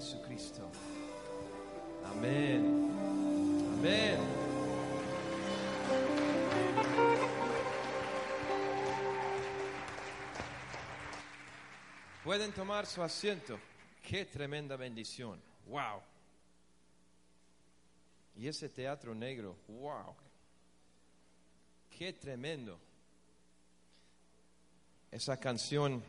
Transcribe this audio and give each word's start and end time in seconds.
Jesucristo. 0.00 0.62
Amén. 2.06 2.90
Amén. 3.74 4.18
Pueden 12.24 12.50
tomar 12.52 12.86
su 12.86 13.02
asiento. 13.02 13.60
Qué 14.02 14.24
tremenda 14.24 14.74
bendición. 14.76 15.38
Wow. 15.66 16.00
Y 18.36 18.48
ese 18.48 18.70
teatro 18.70 19.14
negro. 19.14 19.54
Wow. 19.68 20.16
Qué 21.90 22.14
tremendo. 22.14 22.80
Esa 25.10 25.38
canción 25.38 26.02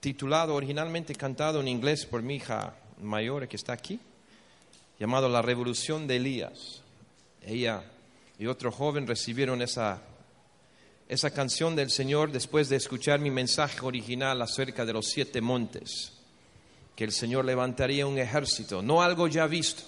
titulado 0.00 0.54
originalmente 0.54 1.14
cantado 1.14 1.60
en 1.60 1.68
inglés 1.68 2.06
por 2.06 2.22
mi 2.22 2.36
hija 2.36 2.74
mayor 3.00 3.48
que 3.48 3.56
está 3.56 3.72
aquí, 3.72 4.00
llamado 4.98 5.28
La 5.28 5.42
Revolución 5.42 6.06
de 6.06 6.16
Elías. 6.16 6.82
Ella 7.42 7.82
y 8.38 8.46
otro 8.46 8.70
joven 8.70 9.06
recibieron 9.06 9.62
esa, 9.62 10.02
esa 11.08 11.30
canción 11.30 11.74
del 11.74 11.90
Señor 11.90 12.30
después 12.30 12.68
de 12.68 12.76
escuchar 12.76 13.20
mi 13.20 13.30
mensaje 13.30 13.80
original 13.82 14.40
acerca 14.42 14.84
de 14.84 14.92
los 14.92 15.06
siete 15.06 15.40
montes, 15.40 16.12
que 16.94 17.04
el 17.04 17.12
Señor 17.12 17.44
levantaría 17.44 18.06
un 18.06 18.18
ejército, 18.18 18.82
no 18.82 19.02
algo 19.02 19.28
ya 19.28 19.46
visto, 19.46 19.82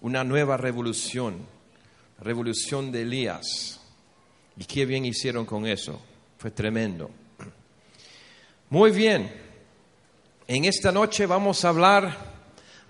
una 0.00 0.22
nueva 0.22 0.56
revolución, 0.56 1.38
revolución 2.20 2.92
de 2.92 3.02
Elías. 3.02 3.80
Y 4.56 4.64
qué 4.64 4.86
bien 4.86 5.04
hicieron 5.04 5.46
con 5.46 5.66
eso, 5.66 6.00
fue 6.38 6.50
tremendo. 6.50 7.10
Muy 8.70 8.90
bien, 8.90 9.32
en 10.46 10.66
esta 10.66 10.92
noche 10.92 11.24
vamos 11.24 11.64
a 11.64 11.70
hablar 11.70 12.14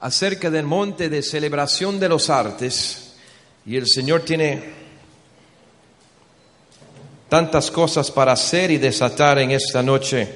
acerca 0.00 0.50
del 0.50 0.64
monte 0.64 1.08
de 1.08 1.22
celebración 1.22 2.00
de 2.00 2.08
los 2.08 2.30
artes 2.30 3.14
y 3.64 3.76
el 3.76 3.86
Señor 3.86 4.22
tiene 4.22 4.60
tantas 7.28 7.70
cosas 7.70 8.10
para 8.10 8.32
hacer 8.32 8.72
y 8.72 8.78
desatar 8.78 9.38
en 9.38 9.52
esta 9.52 9.80
noche 9.80 10.28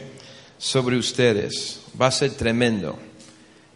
sobre 0.58 0.96
ustedes. 0.96 1.80
Va 2.00 2.06
a 2.06 2.12
ser 2.12 2.30
tremendo. 2.34 2.96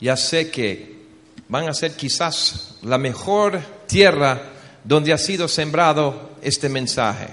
Ya 0.01 0.17
sé 0.17 0.53
que 0.53 1.01
van 1.49 1.69
a 1.69 1.75
ser 1.75 1.97
quizás 1.97 2.79
la 2.83 2.97
mejor 2.97 3.61
tierra 3.89 4.53
donde 4.85 5.13
ha 5.13 5.19
sido 5.19 5.49
sembrado 5.49 6.37
este 6.43 6.69
mensaje. 6.69 7.27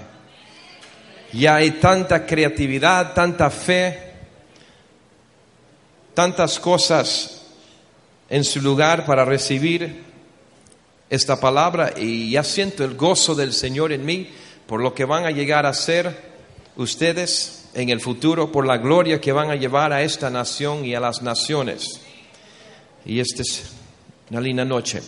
Ya 1.32 1.54
hay 1.54 1.70
tanta 1.72 2.26
creatividad, 2.26 3.14
tanta 3.14 3.48
fe, 3.48 4.13
tantas 6.14 6.58
cosas 6.60 7.42
en 8.28 8.44
su 8.44 8.60
lugar 8.60 9.04
para 9.04 9.24
recibir 9.24 10.02
esta 11.10 11.38
palabra 11.38 11.92
y 11.96 12.30
ya 12.30 12.42
siento 12.42 12.84
el 12.84 12.94
gozo 12.94 13.34
del 13.34 13.52
Señor 13.52 13.92
en 13.92 14.04
mí 14.04 14.28
por 14.66 14.80
lo 14.80 14.94
que 14.94 15.04
van 15.04 15.26
a 15.26 15.30
llegar 15.30 15.66
a 15.66 15.74
ser 15.74 16.16
ustedes 16.76 17.68
en 17.74 17.90
el 17.90 18.00
futuro, 18.00 18.50
por 18.50 18.66
la 18.66 18.78
gloria 18.78 19.20
que 19.20 19.32
van 19.32 19.50
a 19.50 19.56
llevar 19.56 19.92
a 19.92 20.02
esta 20.02 20.30
nación 20.30 20.84
y 20.84 20.94
a 20.94 21.00
las 21.00 21.22
naciones. 21.22 22.00
Y 23.04 23.20
esta 23.20 23.42
es 23.42 23.64
una 24.30 24.40
linda 24.40 24.64
noche. 24.64 25.02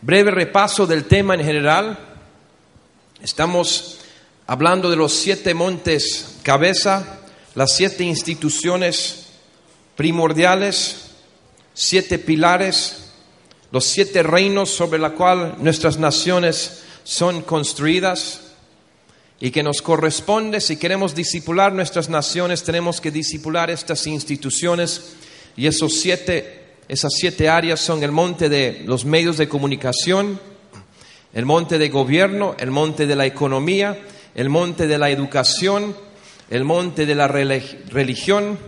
Breve 0.00 0.30
repaso 0.30 0.86
del 0.86 1.04
tema 1.04 1.34
en 1.34 1.44
general. 1.44 1.98
Estamos 3.22 4.00
hablando 4.46 4.90
de 4.90 4.96
los 4.96 5.12
siete 5.12 5.54
montes 5.54 6.38
cabeza, 6.42 7.20
las 7.54 7.76
siete 7.76 8.04
instituciones 8.04 9.27
primordiales, 9.98 11.08
siete 11.74 12.20
pilares, 12.20 13.10
los 13.72 13.84
siete 13.84 14.22
reinos 14.22 14.70
sobre 14.70 15.00
los 15.00 15.10
cuales 15.14 15.58
nuestras 15.58 15.98
naciones 15.98 16.84
son 17.02 17.42
construidas 17.42 18.42
y 19.40 19.50
que 19.50 19.64
nos 19.64 19.82
corresponde, 19.82 20.60
si 20.60 20.76
queremos 20.76 21.16
disipular 21.16 21.72
nuestras 21.72 22.08
naciones, 22.08 22.62
tenemos 22.62 23.00
que 23.00 23.10
disipular 23.10 23.70
estas 23.70 24.06
instituciones 24.06 25.16
y 25.56 25.66
esos 25.66 25.94
siete, 25.94 26.76
esas 26.86 27.14
siete 27.16 27.48
áreas 27.48 27.80
son 27.80 28.04
el 28.04 28.12
monte 28.12 28.48
de 28.48 28.84
los 28.86 29.04
medios 29.04 29.36
de 29.36 29.48
comunicación, 29.48 30.38
el 31.34 31.44
monte 31.44 31.76
de 31.76 31.88
gobierno, 31.88 32.54
el 32.60 32.70
monte 32.70 33.08
de 33.08 33.16
la 33.16 33.26
economía, 33.26 33.98
el 34.36 34.48
monte 34.48 34.86
de 34.86 34.96
la 34.96 35.10
educación, 35.10 35.96
el 36.50 36.62
monte 36.62 37.04
de 37.04 37.16
la 37.16 37.26
religión, 37.26 38.60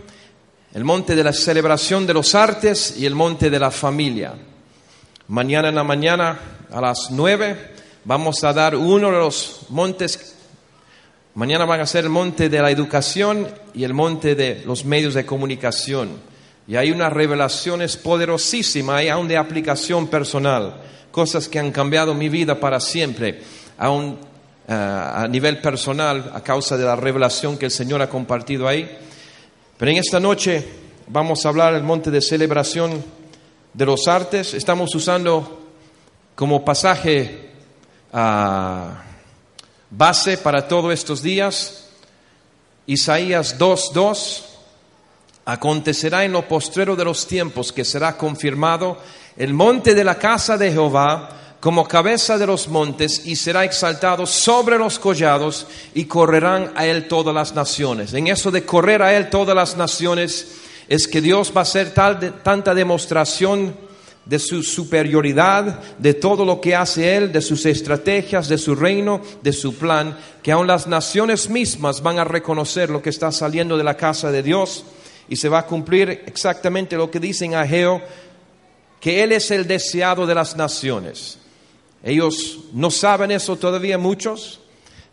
el 0.73 0.83
monte 0.83 1.15
de 1.15 1.23
la 1.23 1.33
celebración 1.33 2.07
de 2.07 2.13
los 2.13 2.33
artes 2.33 2.95
y 2.97 3.05
el 3.05 3.15
monte 3.15 3.49
de 3.49 3.59
la 3.59 3.71
familia. 3.71 4.33
Mañana 5.27 5.69
en 5.69 5.75
la 5.75 5.83
mañana 5.83 6.39
a 6.71 6.81
las 6.81 7.11
nueve 7.11 7.71
vamos 8.05 8.43
a 8.43 8.53
dar 8.53 8.75
uno 8.75 9.11
de 9.11 9.17
los 9.17 9.65
montes. 9.69 10.35
Mañana 11.35 11.65
van 11.65 11.81
a 11.81 11.85
ser 11.85 12.05
el 12.05 12.09
monte 12.09 12.49
de 12.49 12.61
la 12.61 12.71
educación 12.71 13.47
y 13.73 13.83
el 13.83 13.93
monte 13.93 14.35
de 14.35 14.63
los 14.65 14.85
medios 14.85 15.13
de 15.13 15.25
comunicación. 15.25 16.09
Y 16.67 16.75
hay 16.75 16.91
unas 16.91 17.11
revelaciones 17.11 17.97
poderosísimas, 17.97 18.97
hay 18.97 19.09
aún 19.09 19.27
de 19.27 19.37
aplicación 19.37 20.07
personal, 20.07 20.81
cosas 21.11 21.49
que 21.49 21.59
han 21.59 21.71
cambiado 21.71 22.13
mi 22.13 22.29
vida 22.29 22.59
para 22.59 22.79
siempre, 22.79 23.41
aún 23.77 24.17
uh, 24.67 24.71
a 24.71 25.27
nivel 25.29 25.59
personal, 25.59 26.31
a 26.33 26.41
causa 26.41 26.77
de 26.77 26.85
la 26.85 26.95
revelación 26.95 27.57
que 27.57 27.65
el 27.65 27.71
Señor 27.71 28.01
ha 28.01 28.09
compartido 28.09 28.67
ahí. 28.67 28.89
Pero 29.81 29.93
en 29.93 29.97
esta 29.97 30.19
noche 30.19 30.63
vamos 31.07 31.43
a 31.43 31.49
hablar 31.49 31.73
del 31.73 31.81
monte 31.81 32.11
de 32.11 32.21
celebración 32.21 33.03
de 33.73 33.85
los 33.87 34.07
artes. 34.07 34.53
Estamos 34.53 34.93
usando 34.93 35.59
como 36.35 36.63
pasaje 36.63 37.49
uh, 38.13 38.91
base 39.89 40.37
para 40.37 40.67
todos 40.67 40.93
estos 40.93 41.23
días 41.23 41.89
Isaías 42.85 43.57
2.2. 43.57 44.43
Acontecerá 45.45 46.25
en 46.25 46.33
lo 46.33 46.47
postrero 46.47 46.95
de 46.95 47.05
los 47.05 47.25
tiempos 47.25 47.71
que 47.71 47.83
será 47.83 48.15
confirmado 48.17 48.99
el 49.35 49.55
monte 49.55 49.95
de 49.95 50.03
la 50.03 50.19
casa 50.19 50.59
de 50.59 50.71
Jehová 50.71 51.40
como 51.61 51.87
cabeza 51.87 52.39
de 52.39 52.47
los 52.47 52.67
montes 52.67 53.21
y 53.23 53.35
será 53.35 53.63
exaltado 53.63 54.25
sobre 54.25 54.79
los 54.79 54.97
collados 54.97 55.67
y 55.93 56.05
correrán 56.05 56.71
a 56.75 56.87
él 56.87 57.07
todas 57.07 57.35
las 57.35 57.53
naciones. 57.53 58.13
En 58.13 58.27
eso 58.27 58.49
de 58.49 58.65
correr 58.65 59.03
a 59.03 59.15
él 59.15 59.29
todas 59.29 59.55
las 59.55 59.77
naciones 59.77 60.55
es 60.89 61.07
que 61.07 61.21
Dios 61.21 61.53
va 61.55 61.61
a 61.61 61.63
hacer 61.63 61.93
tal 61.93 62.19
de, 62.19 62.31
tanta 62.31 62.73
demostración 62.73 63.75
de 64.25 64.39
su 64.39 64.63
superioridad, 64.63 65.79
de 65.99 66.15
todo 66.15 66.45
lo 66.45 66.59
que 66.59 66.75
hace 66.75 67.15
Él, 67.15 67.31
de 67.31 67.41
sus 67.41 67.65
estrategias, 67.65 68.47
de 68.47 68.57
su 68.57 68.75
reino, 68.75 69.21
de 69.41 69.53
su 69.53 69.75
plan, 69.75 70.17
que 70.43 70.51
aun 70.51 70.67
las 70.67 70.87
naciones 70.87 71.49
mismas 71.49 72.01
van 72.01 72.19
a 72.19 72.23
reconocer 72.23 72.89
lo 72.89 73.01
que 73.01 73.09
está 73.09 73.31
saliendo 73.31 73.77
de 73.77 73.83
la 73.83 73.97
casa 73.97 74.31
de 74.31 74.43
Dios 74.43 74.83
y 75.27 75.37
se 75.37 75.49
va 75.49 75.59
a 75.59 75.65
cumplir 75.65 76.23
exactamente 76.25 76.97
lo 76.97 77.09
que 77.09 77.19
dice 77.19 77.45
en 77.45 77.55
Ageo, 77.55 78.01
que 78.99 79.23
Él 79.23 79.31
es 79.31 79.49
el 79.49 79.67
deseado 79.67 80.27
de 80.27 80.35
las 80.35 80.55
naciones. 80.55 81.39
Ellos 82.03 82.59
no 82.73 82.89
saben 82.89 83.31
eso 83.31 83.55
todavía 83.57 83.97
muchos. 83.97 84.59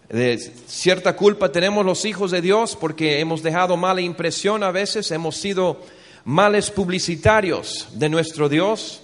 De 0.08 0.38
cierta 0.66 1.14
culpa 1.14 1.52
tenemos 1.52 1.84
los 1.84 2.06
hijos 2.06 2.30
de 2.30 2.40
Dios 2.40 2.76
porque 2.76 3.20
hemos 3.20 3.42
dejado 3.42 3.76
mala 3.76 4.00
impresión 4.00 4.62
a 4.62 4.70
veces, 4.70 5.10
hemos 5.10 5.36
sido 5.36 5.82
males 6.24 6.70
publicitarios 6.70 7.88
de 7.92 8.08
nuestro 8.08 8.48
Dios, 8.48 9.02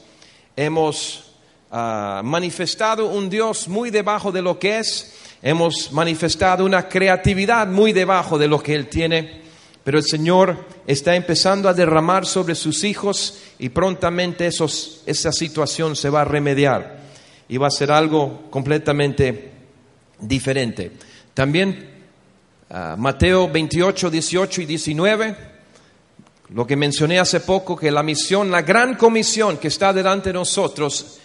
hemos 0.57 1.35
uh, 1.71 2.23
manifestado 2.23 3.09
un 3.09 3.29
Dios 3.29 3.69
muy 3.69 3.91
debajo 3.91 4.33
de 4.33 4.41
lo 4.41 4.59
que 4.59 4.79
es, 4.79 5.15
hemos 5.43 5.93
manifestado 5.93 6.65
una 6.65 6.89
creatividad 6.89 7.67
muy 7.67 7.93
debajo 7.93 8.39
de 8.39 8.49
lo 8.49 8.63
que 8.63 8.75
Él 8.75 8.89
tiene, 8.89 9.43
pero 9.85 9.99
el 9.99 10.05
Señor 10.05 10.65
está 10.87 11.15
empezando 11.15 11.69
a 11.69 11.75
derramar 11.75 12.25
sobre 12.25 12.55
sus 12.55 12.83
hijos 12.83 13.43
y 13.59 13.69
prontamente 13.69 14.47
esa 14.47 15.33
situación 15.33 15.97
se 15.97 16.09
va 16.09 16.23
a 16.23 16.25
remediar 16.25 17.04
y 17.49 17.57
va 17.57 17.69
a 17.69 17.71
ser 17.71 17.91
algo 17.91 18.51
completamente 18.51 19.53
diferente. 20.21 20.93
También 21.35 21.91
uh, 22.71 22.97
Mateo 22.97 23.49
28, 23.49 24.11
18 24.11 24.63
y 24.63 24.67
19, 24.67 25.37
lo 26.51 26.67
que 26.67 26.77
mencioné 26.77 27.19
hace 27.19 27.41
poco, 27.41 27.77
que 27.77 27.91
la 27.91 28.03
misión, 28.03 28.51
la 28.51 28.63
gran 28.63 28.95
comisión 28.97 29.59
que 29.59 29.69
está 29.69 29.93
delante 29.93 30.31
de 30.31 30.35
nosotros 30.35 31.19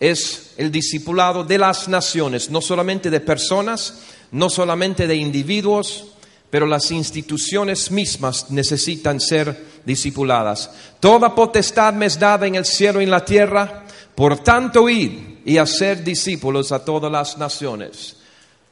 es 0.00 0.54
el 0.56 0.70
discipulado 0.70 1.44
de 1.44 1.58
las 1.58 1.88
naciones, 1.88 2.50
no 2.50 2.60
solamente 2.60 3.10
de 3.10 3.20
personas, 3.20 4.00
no 4.30 4.50
solamente 4.50 5.06
de 5.06 5.16
individuos, 5.16 6.12
pero 6.50 6.66
las 6.66 6.90
instituciones 6.90 7.90
mismas 7.90 8.50
necesitan 8.50 9.20
ser 9.20 9.66
discipuladas. 9.84 10.70
Toda 11.00 11.34
potestad 11.34 11.94
me 11.94 12.06
es 12.06 12.18
dada 12.18 12.46
en 12.46 12.54
el 12.54 12.64
cielo 12.64 13.00
y 13.00 13.04
en 13.04 13.10
la 13.10 13.24
tierra, 13.24 13.84
por 14.14 14.38
tanto 14.38 14.88
id 14.88 15.37
y 15.48 15.56
hacer 15.56 16.04
discípulos 16.04 16.72
a 16.72 16.84
todas 16.84 17.10
las 17.10 17.38
naciones. 17.38 18.16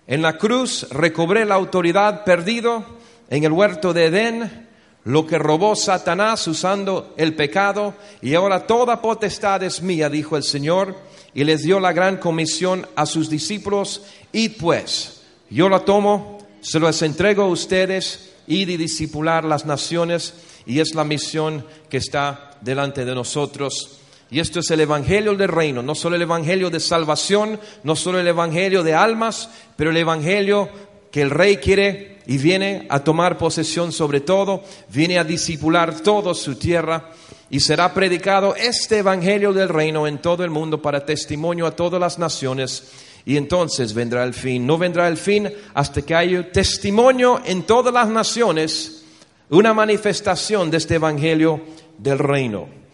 En 0.07 0.21
la 0.21 0.37
cruz 0.37 0.87
recobré 0.91 1.47
la 1.47 1.55
autoridad 1.55 2.23
perdido 2.23 2.85
en 3.31 3.45
el 3.45 3.53
huerto 3.53 3.95
de 3.95 4.05
Edén, 4.05 4.69
lo 5.05 5.27
que 5.27 5.39
robó 5.39 5.75
Satanás 5.75 6.47
usando 6.47 7.15
el 7.17 7.35
pecado, 7.35 7.95
y 8.21 8.35
ahora 8.35 8.67
toda 8.67 9.01
potestad 9.01 9.63
es 9.63 9.81
mía, 9.81 10.11
dijo 10.11 10.37
el 10.37 10.43
Señor, 10.43 10.95
y 11.33 11.45
les 11.45 11.63
dio 11.63 11.81
la 11.81 11.95
gran 11.95 12.19
comisión 12.19 12.87
a 12.95 13.07
sus 13.07 13.31
discípulos, 13.31 14.03
y 14.31 14.51
pues, 14.51 15.23
yo 15.49 15.71
la 15.71 15.81
tomo, 15.81 16.47
se 16.61 16.79
los 16.79 17.01
entrego 17.01 17.45
a 17.45 17.49
ustedes, 17.49 18.35
y 18.47 18.67
de 18.67 18.77
discipular 18.77 19.47
las 19.47 19.65
naciones, 19.65 20.35
y 20.67 20.81
es 20.81 20.95
la 20.95 21.05
misión 21.05 21.65
que 21.89 21.97
está 21.97 22.51
delante 22.61 23.07
de 23.07 23.15
nosotros. 23.15 24.01
Y 24.31 24.41
esto 24.41 24.61
es 24.61 24.71
el 24.71 24.81
Evangelio 24.81 25.35
del 25.35 25.49
Reino, 25.49 25.83
no 25.83 25.95
solo 25.95 26.17
el 26.17 26.23
Evangelio 26.23 26.69
de 26.69 26.81
salvación, 26.81 27.61
no 27.85 27.95
solo 27.95 28.19
el 28.19 28.27
Evangelio 28.27 28.83
de 28.83 28.95
almas, 28.95 29.49
pero 29.77 29.91
el 29.91 29.97
Evangelio 29.97 30.69
que 31.13 31.23
el 31.23 31.31
Rey 31.31 31.59
quiere 31.59 32.19
y 32.27 32.39
viene 32.39 32.87
a 32.91 33.01
tomar 33.01 33.39
posesión 33.39 33.93
sobre 33.93 34.21
todo, 34.21 34.65
viene 34.93 35.19
a 35.19 35.25
discipular 35.25 36.01
toda 36.01 36.35
su 36.35 36.57
tierra 36.57 37.11
y 37.49 37.61
será 37.61 37.95
predicado 37.95 38.57
este 38.57 38.99
Evangelio 38.99 39.53
del 39.53 39.69
Reino 39.69 40.09
en 40.09 40.19
todo 40.19 40.43
el 40.45 40.51
mundo 40.51 40.83
para 40.83 41.07
testimonio 41.07 41.67
a 41.67 41.77
todas 41.77 42.01
las 42.01 42.19
naciones. 42.19 42.91
Y 43.25 43.37
entonces 43.37 43.95
vendrá 43.95 44.25
el 44.25 44.35
fin. 44.35 44.67
No 44.67 44.79
vendrá 44.79 45.09
el 45.09 45.17
fin 45.17 45.53
hasta 45.75 46.03
que 46.03 46.15
haya 46.15 46.51
testimonio 46.51 47.41
en 47.45 47.63
todas 47.63 47.93
las 47.95 48.09
naciones, 48.09 49.05
una 49.51 49.73
manifestación 49.73 50.71
de 50.71 50.79
este 50.79 50.97
Evangelio 50.97 51.61
del 51.99 52.19
Reino. 52.19 52.86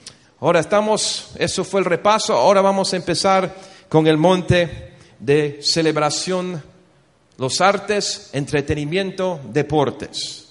Ahora 0.42 0.58
estamos, 0.58 1.28
eso 1.36 1.62
fue 1.62 1.78
el 1.78 1.86
repaso, 1.86 2.34
ahora 2.34 2.60
vamos 2.60 2.92
a 2.92 2.96
empezar 2.96 3.54
con 3.88 4.08
el 4.08 4.16
monte 4.16 4.92
de 5.20 5.60
celebración, 5.62 6.60
los 7.38 7.60
artes, 7.60 8.30
entretenimiento, 8.32 9.38
deportes. 9.52 10.48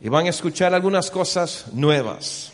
Y 0.00 0.08
van 0.08 0.26
a 0.26 0.30
escuchar 0.30 0.74
algunas 0.74 1.12
cosas 1.12 1.66
nuevas 1.72 2.50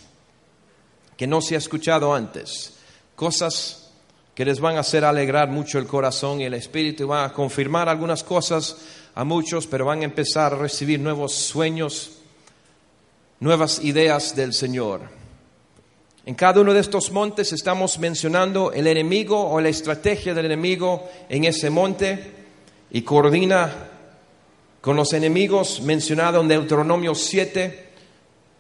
que 1.17 1.27
no 1.27 1.41
se 1.41 1.55
ha 1.55 1.59
escuchado 1.59 2.13
antes, 2.13 2.75
cosas 3.17 3.91
que 4.35 4.45
les 4.45 4.61
van 4.61 4.77
a 4.77 4.81
hacer 4.81 5.07
alegrar 5.07 5.49
mucho 5.49 5.79
el 5.79 5.87
corazón 5.87 6.43
y 6.43 6.45
el 6.45 6.53
espíritu, 6.53 7.05
y 7.05 7.07
van 7.07 7.31
a 7.31 7.33
confirmar 7.33 7.89
algunas 7.89 8.23
cosas 8.23 8.77
a 9.15 9.25
muchos, 9.25 9.67
pero 9.67 9.87
van 9.87 10.03
a 10.03 10.05
empezar 10.05 10.53
a 10.53 10.57
recibir 10.57 11.01
nuevos 11.01 11.33
sueños, 11.35 12.19
nuevas 13.41 13.83
ideas 13.83 14.37
del 14.37 14.53
Señor. 14.53 15.22
En 16.25 16.37
cada 16.37 16.61
uno 16.61 16.73
de 16.73 16.79
estos 16.79 17.11
montes 17.11 17.53
estamos 17.53 17.99
mencionando 17.99 18.73
el 18.73 18.87
enemigo 18.87 19.51
o 19.51 19.61
la 19.61 19.71
estrategia 19.71 20.33
del 20.33 20.47
enemigo 20.47 21.11
en 21.29 21.45
ese 21.45 21.69
monte 21.69 22.33
y 22.93 23.03
coordina 23.03 23.89
con 24.81 24.95
los 24.95 25.13
enemigos 25.15 25.81
mencionados 25.81 26.43
en 26.43 26.49
Deuteronomio 26.49 27.17
7 27.17 27.89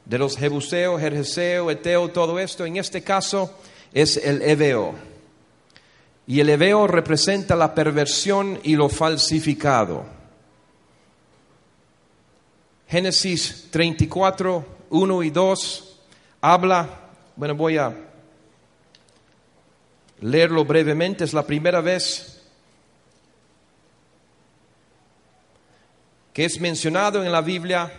de 0.05 0.19
los 0.19 0.37
Jebuseo, 0.37 0.99
Jerjeseo, 0.99 1.71
Eteo, 1.71 2.11
todo 2.11 2.41
esto. 2.41 2.67
En 2.67 2.79
este 2.79 3.03
caso 3.03 3.55
es 3.93 4.17
el 4.17 4.43
Ebeo. 4.43 4.97
Y 6.27 6.41
el 6.41 6.49
Ebeo 6.49 6.89
representa 6.89 7.55
la 7.55 7.77
perversión 7.77 8.59
y 8.65 8.75
lo 8.75 8.89
falsificado. 8.89 10.05
Génesis 12.89 13.69
34, 13.71 14.67
1 14.91 15.23
y 15.23 15.31
2 15.31 16.01
habla 16.41 17.02
bueno, 17.37 17.55
voy 17.55 17.79
a 17.79 17.95
leerlo 20.21 20.65
brevemente. 20.65 21.25
Es 21.25 21.33
la 21.33 21.47
primera 21.47 21.81
vez 21.81 22.43
que 26.33 26.45
es 26.45 26.61
mencionado 26.61 27.23
en 27.23 27.31
la 27.31 27.41
Biblia 27.41 27.93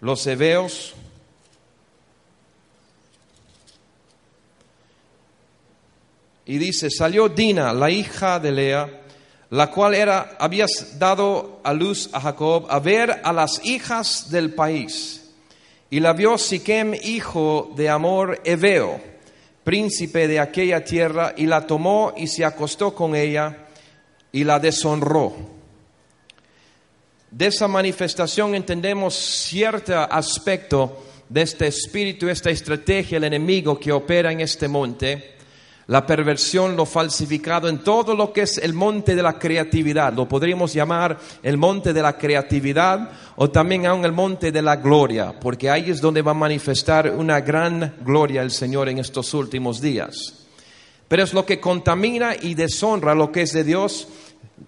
los 0.00 0.26
hebeos. 0.26 0.94
Y 6.46 6.58
dice, 6.58 6.90
salió 6.90 7.28
Dina, 7.28 7.72
la 7.72 7.90
hija 7.90 8.38
de 8.38 8.52
Lea, 8.52 9.00
la 9.50 9.70
cual 9.70 9.94
era, 9.94 10.36
había 10.38 10.66
dado 10.98 11.60
a 11.64 11.72
luz 11.72 12.10
a 12.12 12.20
Jacob, 12.20 12.66
a 12.68 12.78
ver 12.80 13.22
a 13.24 13.32
las 13.32 13.64
hijas 13.64 14.30
del 14.30 14.52
país. 14.52 15.23
Y 15.94 16.00
la 16.00 16.12
vio 16.12 16.36
Siquem, 16.36 16.92
hijo 17.04 17.70
de 17.76 17.88
Amor 17.88 18.40
Eveo, 18.42 19.00
príncipe 19.62 20.26
de 20.26 20.40
aquella 20.40 20.82
tierra, 20.84 21.34
y 21.36 21.46
la 21.46 21.68
tomó 21.68 22.12
y 22.16 22.26
se 22.26 22.44
acostó 22.44 22.92
con 22.92 23.14
ella 23.14 23.68
y 24.32 24.42
la 24.42 24.58
deshonró. 24.58 25.32
De 27.30 27.46
esa 27.46 27.68
manifestación 27.68 28.56
entendemos 28.56 29.14
cierto 29.14 29.96
aspecto 29.96 31.04
de 31.28 31.42
este 31.42 31.68
espíritu, 31.68 32.28
esta 32.28 32.50
estrategia 32.50 33.20
del 33.20 33.32
enemigo 33.32 33.78
que 33.78 33.92
opera 33.92 34.32
en 34.32 34.40
este 34.40 34.66
monte 34.66 35.33
la 35.86 36.06
perversión, 36.06 36.76
lo 36.76 36.86
falsificado 36.86 37.68
en 37.68 37.78
todo 37.78 38.14
lo 38.14 38.32
que 38.32 38.42
es 38.42 38.58
el 38.58 38.72
monte 38.72 39.14
de 39.14 39.22
la 39.22 39.38
creatividad. 39.38 40.12
Lo 40.12 40.26
podríamos 40.26 40.72
llamar 40.72 41.18
el 41.42 41.58
monte 41.58 41.92
de 41.92 42.02
la 42.02 42.16
creatividad 42.16 43.10
o 43.36 43.50
también 43.50 43.86
aún 43.86 44.04
el 44.04 44.12
monte 44.12 44.50
de 44.50 44.62
la 44.62 44.76
gloria, 44.76 45.38
porque 45.38 45.68
ahí 45.68 45.90
es 45.90 46.00
donde 46.00 46.22
va 46.22 46.30
a 46.30 46.34
manifestar 46.34 47.10
una 47.10 47.40
gran 47.40 47.96
gloria 48.04 48.42
el 48.42 48.50
Señor 48.50 48.88
en 48.88 48.98
estos 48.98 49.34
últimos 49.34 49.80
días. 49.80 50.46
Pero 51.08 51.22
es 51.22 51.34
lo 51.34 51.44
que 51.44 51.60
contamina 51.60 52.34
y 52.40 52.54
deshonra 52.54 53.14
lo 53.14 53.30
que 53.30 53.42
es 53.42 53.52
de 53.52 53.64
Dios. 53.64 54.08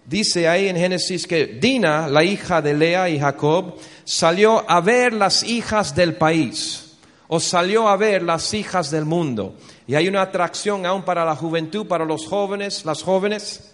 Dice 0.05 0.49
ahí 0.49 0.69
en 0.69 0.77
Génesis 0.77 1.27
que 1.27 1.47
Dina, 1.47 2.09
la 2.09 2.25
hija 2.25 2.61
de 2.61 2.75
Lea 2.75 3.09
y 3.09 3.19
Jacob, 3.19 3.77
salió 4.05 4.69
a 4.71 4.81
ver 4.81 5.12
las 5.12 5.43
hijas 5.43 5.95
del 5.95 6.17
país 6.17 6.99
o 7.29 7.41
salió 7.41 7.89
a 7.89 7.97
ver 7.97 8.23
las 8.23 8.53
hijas 8.55 8.91
del 8.91 9.05
mundo. 9.05 9.57
Y 9.87 9.94
hay 9.94 10.09
una 10.09 10.23
atracción 10.23 10.85
aún 10.85 11.03
para 11.03 11.25
la 11.25 11.37
juventud, 11.37 11.87
para 11.87 12.05
los 12.05 12.27
jóvenes, 12.27 12.85
las 12.85 13.03
jóvenes, 13.03 13.73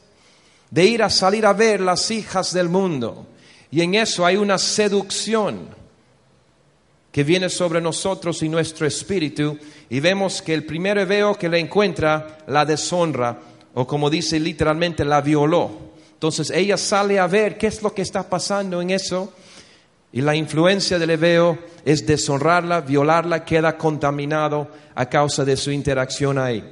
de 0.70 0.84
ir 0.84 1.02
a 1.02 1.10
salir 1.10 1.46
a 1.46 1.52
ver 1.52 1.80
las 1.80 2.10
hijas 2.10 2.52
del 2.52 2.68
mundo. 2.68 3.26
Y 3.70 3.80
en 3.80 3.94
eso 3.94 4.26
hay 4.26 4.36
una 4.36 4.58
seducción 4.58 5.68
que 7.10 7.24
viene 7.24 7.48
sobre 7.48 7.80
nosotros 7.80 8.42
y 8.42 8.48
nuestro 8.48 8.86
espíritu. 8.86 9.58
Y 9.88 10.00
vemos 10.00 10.42
que 10.42 10.54
el 10.54 10.64
primero 10.64 11.06
veo 11.06 11.34
que 11.34 11.48
le 11.48 11.58
encuentra 11.58 12.38
la 12.46 12.64
deshonra, 12.64 13.38
o 13.74 13.86
como 13.86 14.10
dice 14.10 14.38
literalmente, 14.38 15.04
la 15.04 15.20
violó. 15.20 15.92
Entonces 16.12 16.50
ella 16.50 16.76
sale 16.76 17.18
a 17.18 17.26
ver 17.26 17.58
qué 17.58 17.66
es 17.66 17.82
lo 17.82 17.94
que 17.94 18.02
está 18.02 18.28
pasando 18.28 18.80
en 18.80 18.90
eso 18.90 19.32
y 20.12 20.20
la 20.20 20.36
influencia 20.36 20.98
del 20.98 21.10
Ebeo 21.10 21.58
es 21.84 22.06
deshonrarla, 22.06 22.82
violarla, 22.82 23.44
queda 23.44 23.78
contaminado 23.78 24.68
a 24.94 25.06
causa 25.06 25.44
de 25.44 25.56
su 25.56 25.70
interacción 25.70 26.38
ahí. 26.38 26.62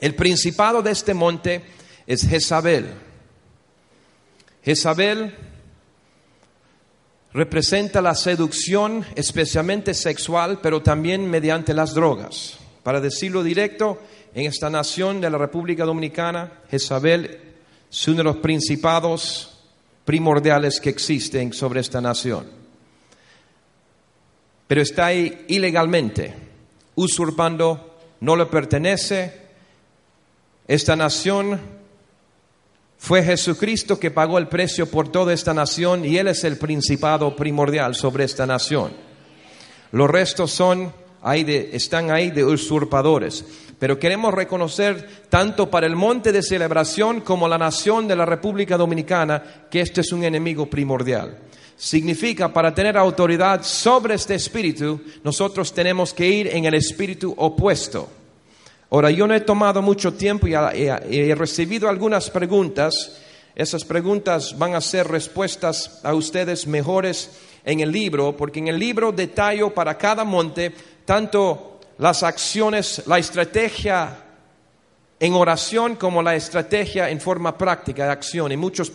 El 0.00 0.14
principado 0.16 0.82
de 0.82 0.90
este 0.90 1.14
monte 1.14 1.62
es 2.06 2.26
Jezabel. 2.26 2.90
Jezabel 4.64 5.34
representa 7.32 8.02
la 8.02 8.16
seducción, 8.16 9.04
especialmente 9.14 9.94
sexual, 9.94 10.58
pero 10.60 10.82
también 10.82 11.30
mediante 11.30 11.74
las 11.74 11.94
drogas. 11.94 12.58
Para 12.82 13.00
decirlo 13.00 13.44
directo, 13.44 14.00
en 14.34 14.46
esta 14.46 14.68
nación 14.68 15.20
de 15.20 15.30
la 15.30 15.38
República 15.38 15.84
Dominicana, 15.84 16.60
Jezabel 16.70 17.40
es 17.90 18.08
uno 18.08 18.18
de 18.18 18.24
los 18.24 18.36
principados 18.38 19.57
primordiales 20.08 20.80
que 20.80 20.88
existen 20.88 21.52
sobre 21.52 21.80
esta 21.80 22.00
nación. 22.00 22.46
Pero 24.66 24.80
está 24.80 25.04
ahí 25.04 25.44
ilegalmente, 25.48 26.34
usurpando, 26.94 27.98
no 28.20 28.34
le 28.34 28.46
pertenece. 28.46 29.34
Esta 30.66 30.96
nación 30.96 31.60
fue 32.96 33.22
Jesucristo 33.22 34.00
que 34.00 34.10
pagó 34.10 34.38
el 34.38 34.48
precio 34.48 34.90
por 34.90 35.12
toda 35.12 35.34
esta 35.34 35.52
nación 35.52 36.06
y 36.06 36.16
Él 36.16 36.28
es 36.28 36.42
el 36.44 36.56
principado 36.56 37.36
primordial 37.36 37.94
sobre 37.94 38.24
esta 38.24 38.46
nación. 38.46 38.92
Los 39.92 40.08
restos 40.08 40.50
son 40.52 40.90
ahí 41.22 41.44
de, 41.44 41.70
están 41.72 42.10
ahí 42.10 42.30
de 42.30 42.44
usurpadores. 42.44 43.44
Pero 43.78 43.98
queremos 43.98 44.34
reconocer 44.34 45.08
tanto 45.28 45.70
para 45.70 45.86
el 45.86 45.94
monte 45.94 46.32
de 46.32 46.42
celebración 46.42 47.20
como 47.20 47.46
la 47.46 47.58
nación 47.58 48.08
de 48.08 48.16
la 48.16 48.26
República 48.26 48.76
Dominicana 48.76 49.66
que 49.70 49.80
este 49.80 50.00
es 50.00 50.12
un 50.12 50.24
enemigo 50.24 50.66
primordial. 50.66 51.38
Significa, 51.76 52.52
para 52.52 52.74
tener 52.74 52.96
autoridad 52.96 53.62
sobre 53.62 54.14
este 54.14 54.34
espíritu, 54.34 55.00
nosotros 55.22 55.72
tenemos 55.72 56.12
que 56.12 56.26
ir 56.28 56.48
en 56.48 56.64
el 56.64 56.74
espíritu 56.74 57.32
opuesto. 57.36 58.08
Ahora, 58.90 59.12
yo 59.12 59.28
no 59.28 59.34
he 59.34 59.40
tomado 59.42 59.80
mucho 59.80 60.14
tiempo 60.14 60.48
y 60.48 60.54
he 60.54 61.34
recibido 61.36 61.88
algunas 61.88 62.30
preguntas. 62.30 63.20
Esas 63.58 63.84
preguntas 63.84 64.56
van 64.56 64.76
a 64.76 64.80
ser 64.80 65.08
respuestas 65.08 65.98
a 66.04 66.14
ustedes 66.14 66.68
mejores 66.68 67.32
en 67.64 67.80
el 67.80 67.90
libro, 67.90 68.36
porque 68.36 68.60
en 68.60 68.68
el 68.68 68.78
libro 68.78 69.10
detallo 69.10 69.74
para 69.74 69.98
cada 69.98 70.22
monte 70.22 70.72
tanto 71.04 71.80
las 71.98 72.22
acciones, 72.22 73.02
la 73.06 73.18
estrategia 73.18 74.16
en 75.18 75.32
oración 75.32 75.96
como 75.96 76.22
la 76.22 76.36
estrategia 76.36 77.10
en 77.10 77.20
forma 77.20 77.58
práctica 77.58 78.04
de 78.04 78.12
acción. 78.12 78.52
Y 78.52 78.56
muchos 78.56 78.92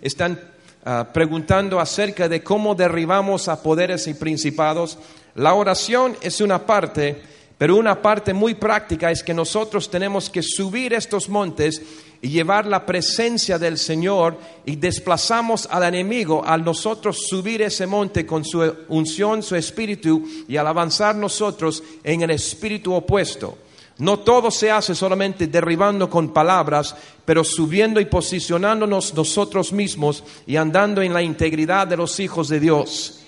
están 0.00 0.40
ah, 0.86 1.06
preguntando 1.12 1.78
acerca 1.78 2.30
de 2.30 2.42
cómo 2.42 2.74
derribamos 2.74 3.46
a 3.48 3.62
poderes 3.62 4.06
y 4.06 4.14
principados. 4.14 4.96
La 5.34 5.52
oración 5.52 6.16
es 6.22 6.40
una 6.40 6.64
parte, 6.64 7.20
pero 7.58 7.76
una 7.76 8.00
parte 8.00 8.32
muy 8.32 8.54
práctica 8.54 9.10
es 9.10 9.22
que 9.22 9.34
nosotros 9.34 9.90
tenemos 9.90 10.30
que 10.30 10.42
subir 10.42 10.94
estos 10.94 11.28
montes 11.28 11.82
y 12.20 12.28
llevar 12.28 12.66
la 12.66 12.84
presencia 12.84 13.58
del 13.58 13.78
Señor 13.78 14.38
y 14.64 14.76
desplazamos 14.76 15.68
al 15.70 15.84
enemigo 15.84 16.44
al 16.44 16.64
nosotros 16.64 17.26
subir 17.28 17.62
ese 17.62 17.86
monte 17.86 18.26
con 18.26 18.44
su 18.44 18.60
unción, 18.88 19.42
su 19.42 19.54
espíritu 19.54 20.22
y 20.48 20.56
al 20.56 20.66
avanzar 20.66 21.14
nosotros 21.14 21.82
en 22.02 22.22
el 22.22 22.30
espíritu 22.30 22.92
opuesto. 22.92 23.58
No 23.98 24.20
todo 24.20 24.50
se 24.50 24.70
hace 24.70 24.94
solamente 24.94 25.48
derribando 25.48 26.08
con 26.08 26.32
palabras, 26.32 26.94
pero 27.24 27.42
subiendo 27.42 28.00
y 28.00 28.04
posicionándonos 28.04 29.12
nosotros 29.14 29.72
mismos 29.72 30.22
y 30.46 30.56
andando 30.56 31.02
en 31.02 31.12
la 31.12 31.22
integridad 31.22 31.86
de 31.86 31.96
los 31.96 32.20
hijos 32.20 32.48
de 32.48 32.60
Dios. 32.60 33.20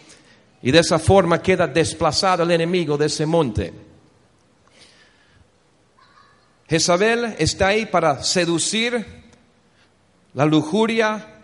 Y 0.62 0.70
de 0.70 0.78
esa 0.78 0.98
forma 0.98 1.42
queda 1.42 1.66
desplazado 1.66 2.44
el 2.44 2.52
enemigo 2.52 2.96
de 2.96 3.06
ese 3.06 3.26
monte. 3.26 3.89
Jezabel 6.70 7.34
está 7.38 7.66
ahí 7.66 7.86
para 7.86 8.22
seducir 8.22 9.04
la 10.34 10.46
lujuria, 10.46 11.42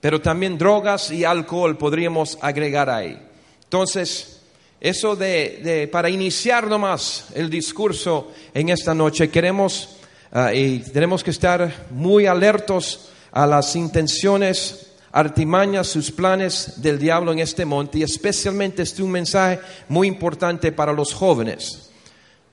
pero 0.00 0.18
también 0.18 0.56
drogas 0.56 1.10
y 1.10 1.26
alcohol 1.26 1.76
podríamos 1.76 2.38
agregar 2.40 2.88
ahí. 2.88 3.20
Entonces, 3.64 4.40
eso 4.80 5.14
de, 5.14 5.90
para 5.92 6.08
iniciar 6.08 6.68
nomás 6.68 7.26
el 7.34 7.50
discurso 7.50 8.32
en 8.54 8.70
esta 8.70 8.94
noche, 8.94 9.28
queremos 9.28 9.98
ah, 10.32 10.54
y 10.54 10.78
tenemos 10.78 11.22
que 11.22 11.30
estar 11.30 11.88
muy 11.90 12.24
alertos 12.24 13.10
a 13.30 13.46
las 13.46 13.76
intenciones, 13.76 14.86
artimañas, 15.12 15.86
sus 15.86 16.10
planes 16.10 16.80
del 16.80 16.98
diablo 16.98 17.30
en 17.32 17.40
este 17.40 17.66
monte 17.66 17.98
y 17.98 18.04
especialmente 18.04 18.84
este 18.84 19.02
es 19.02 19.04
un 19.04 19.10
mensaje 19.10 19.60
muy 19.86 20.08
importante 20.08 20.72
para 20.72 20.94
los 20.94 21.12
jóvenes. 21.12 21.87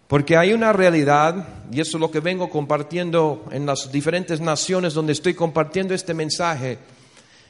Porque 0.08 0.38
hay 0.38 0.54
una 0.54 0.72
realidad, 0.72 1.48
y 1.72 1.82
eso 1.82 1.98
es 1.98 2.02
lo 2.02 2.12
que 2.12 2.20
vengo 2.20 2.50
compartiendo 2.50 3.46
en 3.52 3.66
las 3.66 3.92
diferentes 3.92 4.40
naciones 4.40 4.94
donde 4.94 5.14
estoy 5.14 5.34
compartiendo 5.34 5.94
este 5.94 6.14
mensaje, 6.14 6.78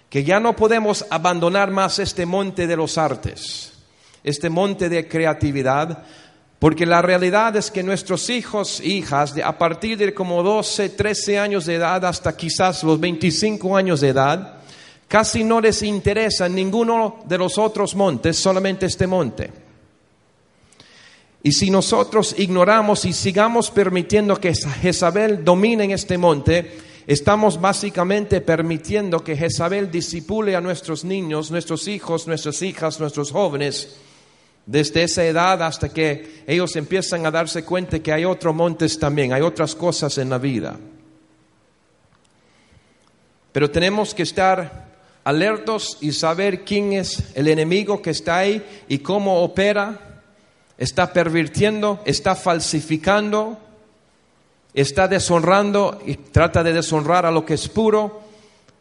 que 0.09 0.23
ya 0.23 0.39
no 0.39 0.55
podemos 0.55 1.05
abandonar 1.09 1.71
más 1.71 1.99
este 1.99 2.25
monte 2.25 2.67
de 2.67 2.77
los 2.77 2.97
artes 2.97 3.73
este 4.25 4.49
monte 4.49 4.89
de 4.89 5.07
creatividad, 5.07 6.03
porque 6.57 6.85
la 6.87 7.01
realidad 7.01 7.55
es 7.55 7.69
que 7.69 7.83
nuestros 7.83 8.31
hijos, 8.31 8.81
hijas, 8.81 9.35
de, 9.35 9.43
a 9.43 9.57
partir 9.57 9.99
de 9.99 10.15
como 10.15 10.41
12, 10.41 10.89
13 10.89 11.37
años 11.37 11.67
de 11.67 11.75
edad 11.75 12.03
hasta 12.03 12.35
quizás 12.35 12.83
los 12.83 12.99
25 12.99 13.77
años 13.77 14.01
de 14.01 14.09
edad, 14.09 14.57
casi 15.07 15.43
no 15.43 15.61
les 15.61 15.83
interesa 15.83 16.49
ninguno 16.49 17.23
de 17.27 17.37
los 17.37 17.59
otros 17.59 17.93
montes, 17.95 18.35
solamente 18.35 18.87
este 18.87 19.05
monte. 19.05 19.64
Y 21.45 21.51
si 21.51 21.69
nosotros 21.69 22.33
ignoramos 22.39 23.05
y 23.05 23.13
sigamos 23.13 23.69
permitiendo 23.69 24.41
que 24.41 24.51
Jezabel 24.55 25.45
domine 25.45 25.83
en 25.83 25.91
este 25.91 26.17
monte, 26.17 26.71
estamos 27.05 27.61
básicamente 27.61 28.41
permitiendo 28.41 29.23
que 29.23 29.37
Jezabel 29.37 29.91
disipule 29.91 30.55
a 30.55 30.61
nuestros 30.61 31.05
niños, 31.05 31.51
nuestros 31.51 31.87
hijos, 31.87 32.25
nuestras 32.25 32.63
hijas, 32.63 32.99
nuestros 32.99 33.31
jóvenes, 33.31 33.95
desde 34.65 35.03
esa 35.03 35.23
edad 35.23 35.61
hasta 35.61 35.89
que 35.89 36.41
ellos 36.47 36.75
empiezan 36.77 37.27
a 37.27 37.31
darse 37.31 37.63
cuenta 37.63 37.99
que 37.99 38.11
hay 38.11 38.25
otros 38.25 38.55
montes 38.55 38.97
también, 38.97 39.31
hay 39.31 39.43
otras 39.43 39.75
cosas 39.75 40.17
en 40.17 40.31
la 40.31 40.39
vida. 40.39 40.79
Pero 43.51 43.69
tenemos 43.69 44.15
que 44.15 44.23
estar 44.23 44.95
alertos 45.23 45.99
y 46.01 46.11
saber 46.11 46.65
quién 46.65 46.93
es 46.93 47.35
el 47.35 47.47
enemigo 47.49 48.01
que 48.01 48.09
está 48.09 48.39
ahí 48.39 48.65
y 48.87 48.97
cómo 48.97 49.43
opera. 49.43 50.14
Está 50.77 51.13
pervirtiendo, 51.13 52.01
está 52.05 52.35
falsificando, 52.35 53.57
está 54.73 55.07
deshonrando 55.07 56.01
y 56.05 56.15
trata 56.15 56.63
de 56.63 56.73
deshonrar 56.73 57.25
a 57.25 57.31
lo 57.31 57.45
que 57.45 57.53
es 57.53 57.69
puro. 57.69 58.21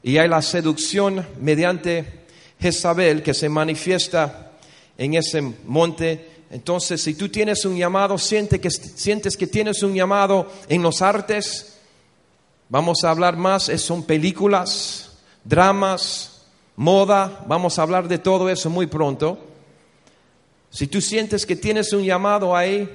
Y 0.03 0.19
hay 0.19 0.29
la 0.29 0.43
seducción 0.43 1.27
mediante 1.41 2.25
Jezabel 2.61 3.23
que 3.23 3.33
se 3.33 3.49
manifiesta 3.49 4.53
en 4.99 5.15
ese 5.15 5.41
monte. 5.65 6.31
Entonces, 6.51 7.03
si 7.03 7.15
tú 7.15 7.29
tienes 7.29 7.65
un 7.65 7.77
llamado, 7.77 8.19
siente 8.19 8.61
que, 8.61 8.71
sientes 8.71 9.37
que 9.37 9.47
tienes 9.47 9.83
un 9.83 9.95
llamado 9.95 10.51
en 10.69 10.83
los 10.83 11.01
artes, 11.01 11.79
vamos 12.69 13.05
a 13.05 13.11
hablar 13.11 13.37
más, 13.37 13.65
son 13.65 14.03
películas, 14.03 15.13
dramas, 15.45 16.43
moda, 16.77 17.45
vamos 17.47 17.79
a 17.79 17.83
hablar 17.83 18.09
de 18.09 18.19
todo 18.19 18.49
eso 18.51 18.71
muy 18.71 18.87
pronto. 18.87 19.39
Si 20.75 20.89
tú 20.89 21.01
sientes 21.01 21.47
que 21.47 21.55
tienes 21.55 21.93
un 21.93 22.03
llamado 22.03 22.57
ahí, 22.57 22.91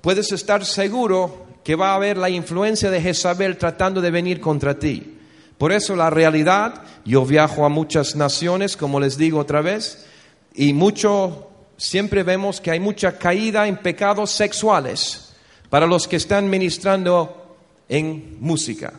puedes 0.00 0.32
estar 0.32 0.66
seguro 0.66 1.46
que 1.62 1.76
va 1.76 1.92
a 1.92 1.94
haber 1.94 2.16
la 2.16 2.30
influencia 2.30 2.90
de 2.90 3.00
Jezabel 3.00 3.56
tratando 3.56 4.00
de 4.00 4.10
venir 4.10 4.40
contra 4.40 4.76
ti. 4.76 5.18
Por 5.56 5.70
eso 5.70 5.94
la 5.94 6.10
realidad, 6.10 6.82
yo 7.04 7.24
viajo 7.24 7.64
a 7.64 7.68
muchas 7.68 8.16
naciones, 8.16 8.76
como 8.76 8.98
les 8.98 9.16
digo 9.16 9.38
otra 9.38 9.62
vez, 9.62 10.04
y 10.52 10.72
mucho, 10.72 11.48
siempre 11.76 12.24
vemos 12.24 12.60
que 12.60 12.72
hay 12.72 12.80
mucha 12.80 13.18
caída 13.18 13.68
en 13.68 13.76
pecados 13.76 14.32
sexuales 14.32 15.32
para 15.70 15.86
los 15.86 16.08
que 16.08 16.16
están 16.16 16.50
ministrando 16.50 17.56
en 17.88 18.36
música. 18.40 18.94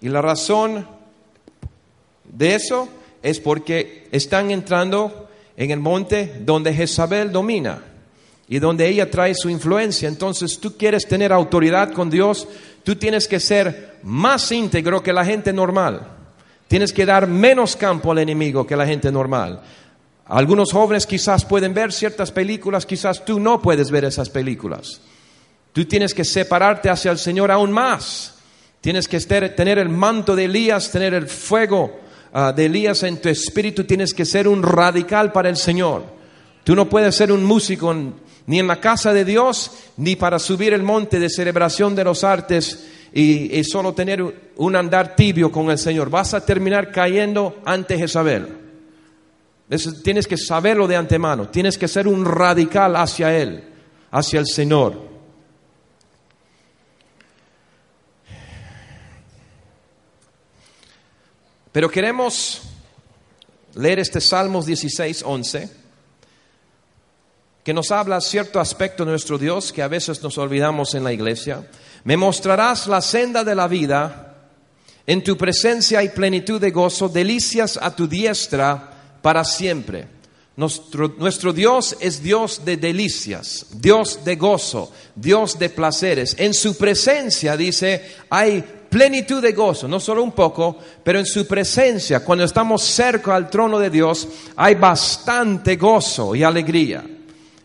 Y 0.00 0.08
la 0.08 0.20
razón 0.20 0.84
de 2.24 2.56
eso 2.56 2.88
es 3.22 3.38
porque 3.38 4.08
están 4.10 4.50
entrando 4.50 5.28
en 5.56 5.70
el 5.70 5.80
monte 5.80 6.40
donde 6.40 6.74
Jezabel 6.74 7.32
domina 7.32 7.82
y 8.48 8.58
donde 8.58 8.88
ella 8.88 9.10
trae 9.10 9.34
su 9.34 9.48
influencia. 9.48 10.08
Entonces 10.08 10.58
tú 10.58 10.76
quieres 10.76 11.06
tener 11.06 11.32
autoridad 11.32 11.92
con 11.92 12.10
Dios, 12.10 12.48
tú 12.82 12.96
tienes 12.96 13.28
que 13.28 13.38
ser 13.38 13.98
más 14.02 14.50
íntegro 14.50 15.02
que 15.02 15.12
la 15.12 15.24
gente 15.24 15.52
normal. 15.52 16.16
Tienes 16.66 16.92
que 16.92 17.06
dar 17.06 17.26
menos 17.26 17.76
campo 17.76 18.12
al 18.12 18.18
enemigo 18.18 18.66
que 18.66 18.76
la 18.76 18.86
gente 18.86 19.12
normal. 19.12 19.60
Algunos 20.26 20.72
jóvenes 20.72 21.06
quizás 21.06 21.44
pueden 21.44 21.74
ver 21.74 21.92
ciertas 21.92 22.30
películas, 22.32 22.86
quizás 22.86 23.24
tú 23.24 23.38
no 23.38 23.60
puedes 23.60 23.90
ver 23.90 24.04
esas 24.04 24.30
películas. 24.30 25.00
Tú 25.72 25.84
tienes 25.84 26.14
que 26.14 26.24
separarte 26.24 26.90
hacia 26.90 27.12
el 27.12 27.18
Señor 27.18 27.50
aún 27.50 27.70
más. 27.70 28.34
Tienes 28.80 29.06
que 29.06 29.20
tener 29.20 29.78
el 29.78 29.88
manto 29.88 30.34
de 30.34 30.46
Elías, 30.46 30.90
tener 30.90 31.14
el 31.14 31.28
fuego 31.28 31.99
ah, 32.32 32.52
de 32.52 32.66
Elías 32.66 33.02
en 33.02 33.20
tu 33.20 33.28
espíritu. 33.28 33.84
Tienes 33.84 34.14
que 34.14 34.24
ser 34.24 34.48
un 34.48 34.62
radical 34.62 35.32
para 35.32 35.48
el 35.48 35.56
Señor. 35.56 36.04
Tú 36.64 36.74
no 36.74 36.88
puedes 36.88 37.14
ser 37.14 37.32
un 37.32 37.44
músico 37.44 37.94
ni 38.46 38.58
en 38.58 38.66
la 38.66 38.80
casa 38.80 39.12
de 39.12 39.24
Dios, 39.24 39.70
ni 39.96 40.16
para 40.16 40.38
subir 40.38 40.72
el 40.72 40.82
monte 40.82 41.18
de 41.18 41.30
celebración 41.30 41.94
de 41.94 42.04
los 42.04 42.24
artes 42.24 42.86
y, 43.12 43.62
solo 43.64 43.92
tener 43.92 44.50
un 44.56 44.76
andar 44.76 45.16
tibio 45.16 45.50
con 45.50 45.70
el 45.70 45.78
Señor. 45.78 46.10
Vas 46.10 46.34
a 46.34 46.44
terminar 46.44 46.90
cayendo 46.92 47.60
ante 47.64 47.98
Jezabel. 47.98 48.48
tienes 50.02 50.26
que 50.26 50.36
saberlo 50.36 50.86
de 50.86 50.96
antemano. 50.96 51.48
Tienes 51.48 51.78
que 51.78 51.88
ser 51.88 52.06
un 52.06 52.24
radical 52.24 52.96
hacia 52.96 53.36
Él, 53.36 53.64
hacia 54.10 54.40
el 54.40 54.46
Señor. 54.46 55.09
Pero 61.72 61.88
queremos 61.88 62.62
leer 63.74 64.00
este 64.00 64.20
Salmos 64.20 64.66
16, 64.66 65.22
11, 65.24 65.70
que 67.62 67.72
nos 67.72 67.92
habla 67.92 68.20
cierto 68.20 68.58
aspecto 68.58 69.04
de 69.04 69.12
nuestro 69.12 69.38
Dios 69.38 69.72
que 69.72 69.82
a 69.82 69.88
veces 69.88 70.20
nos 70.22 70.36
olvidamos 70.38 70.94
en 70.94 71.04
la 71.04 71.12
iglesia. 71.12 71.68
Me 72.04 72.16
mostrarás 72.16 72.88
la 72.88 73.00
senda 73.00 73.44
de 73.44 73.54
la 73.54 73.68
vida. 73.68 74.48
En 75.06 75.22
tu 75.22 75.36
presencia 75.36 76.00
hay 76.00 76.08
plenitud 76.08 76.60
de 76.60 76.72
gozo, 76.72 77.08
delicias 77.08 77.78
a 77.80 77.94
tu 77.94 78.08
diestra 78.08 79.18
para 79.22 79.44
siempre. 79.44 80.08
Nuestro, 80.56 81.14
nuestro, 81.18 81.52
Dios 81.52 81.96
es 82.00 82.22
Dios 82.22 82.64
de 82.64 82.76
delicias, 82.76 83.66
Dios 83.74 84.24
de 84.24 84.34
gozo, 84.36 84.92
Dios 85.14 85.58
de 85.58 85.70
placeres. 85.70 86.34
En 86.38 86.52
su 86.52 86.76
presencia, 86.76 87.56
dice, 87.56 88.16
hay 88.28 88.64
plenitud 88.90 89.40
de 89.40 89.52
gozo, 89.52 89.86
no 89.88 90.00
solo 90.00 90.22
un 90.22 90.32
poco, 90.32 90.76
pero 91.02 91.20
en 91.20 91.26
su 91.26 91.46
presencia, 91.46 92.24
cuando 92.24 92.44
estamos 92.44 92.82
cerca 92.82 93.34
al 93.36 93.48
trono 93.48 93.78
de 93.78 93.88
Dios, 93.88 94.28
hay 94.56 94.74
bastante 94.74 95.76
gozo 95.76 96.34
y 96.34 96.42
alegría. 96.42 97.04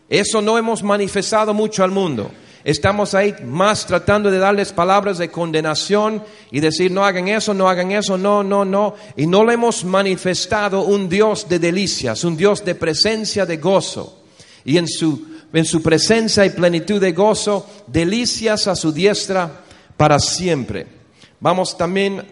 Eso 0.08 0.40
no 0.40 0.56
hemos 0.56 0.82
manifestado 0.82 1.52
mucho 1.52 1.82
al 1.82 1.90
mundo. 1.90 2.30
Estamos 2.62 3.14
ahí 3.14 3.34
más 3.44 3.86
tratando 3.86 4.30
de 4.30 4.38
darles 4.38 4.72
palabras 4.72 5.18
de 5.18 5.30
condenación 5.30 6.22
y 6.50 6.60
decir 6.60 6.90
no 6.90 7.04
hagan 7.04 7.28
eso, 7.28 7.54
no 7.54 7.68
hagan 7.68 7.92
eso, 7.92 8.18
no, 8.18 8.42
no, 8.42 8.64
no. 8.64 8.94
Y 9.16 9.26
no 9.26 9.44
le 9.44 9.54
hemos 9.54 9.84
manifestado 9.84 10.82
un 10.82 11.08
Dios 11.08 11.48
de 11.48 11.58
delicias, 11.58 12.24
un 12.24 12.36
Dios 12.36 12.64
de 12.64 12.74
presencia, 12.74 13.46
de 13.46 13.58
gozo. 13.58 14.24
Y 14.64 14.78
en 14.78 14.88
su, 14.88 15.26
en 15.52 15.64
su 15.64 15.80
presencia 15.82 16.44
y 16.44 16.50
plenitud 16.50 17.00
de 17.00 17.12
gozo, 17.12 17.66
delicias 17.86 18.66
a 18.66 18.74
su 18.74 18.90
diestra 18.90 19.62
para 19.96 20.18
siempre. 20.18 20.95
Vamos 21.46 21.78
también 21.78 22.26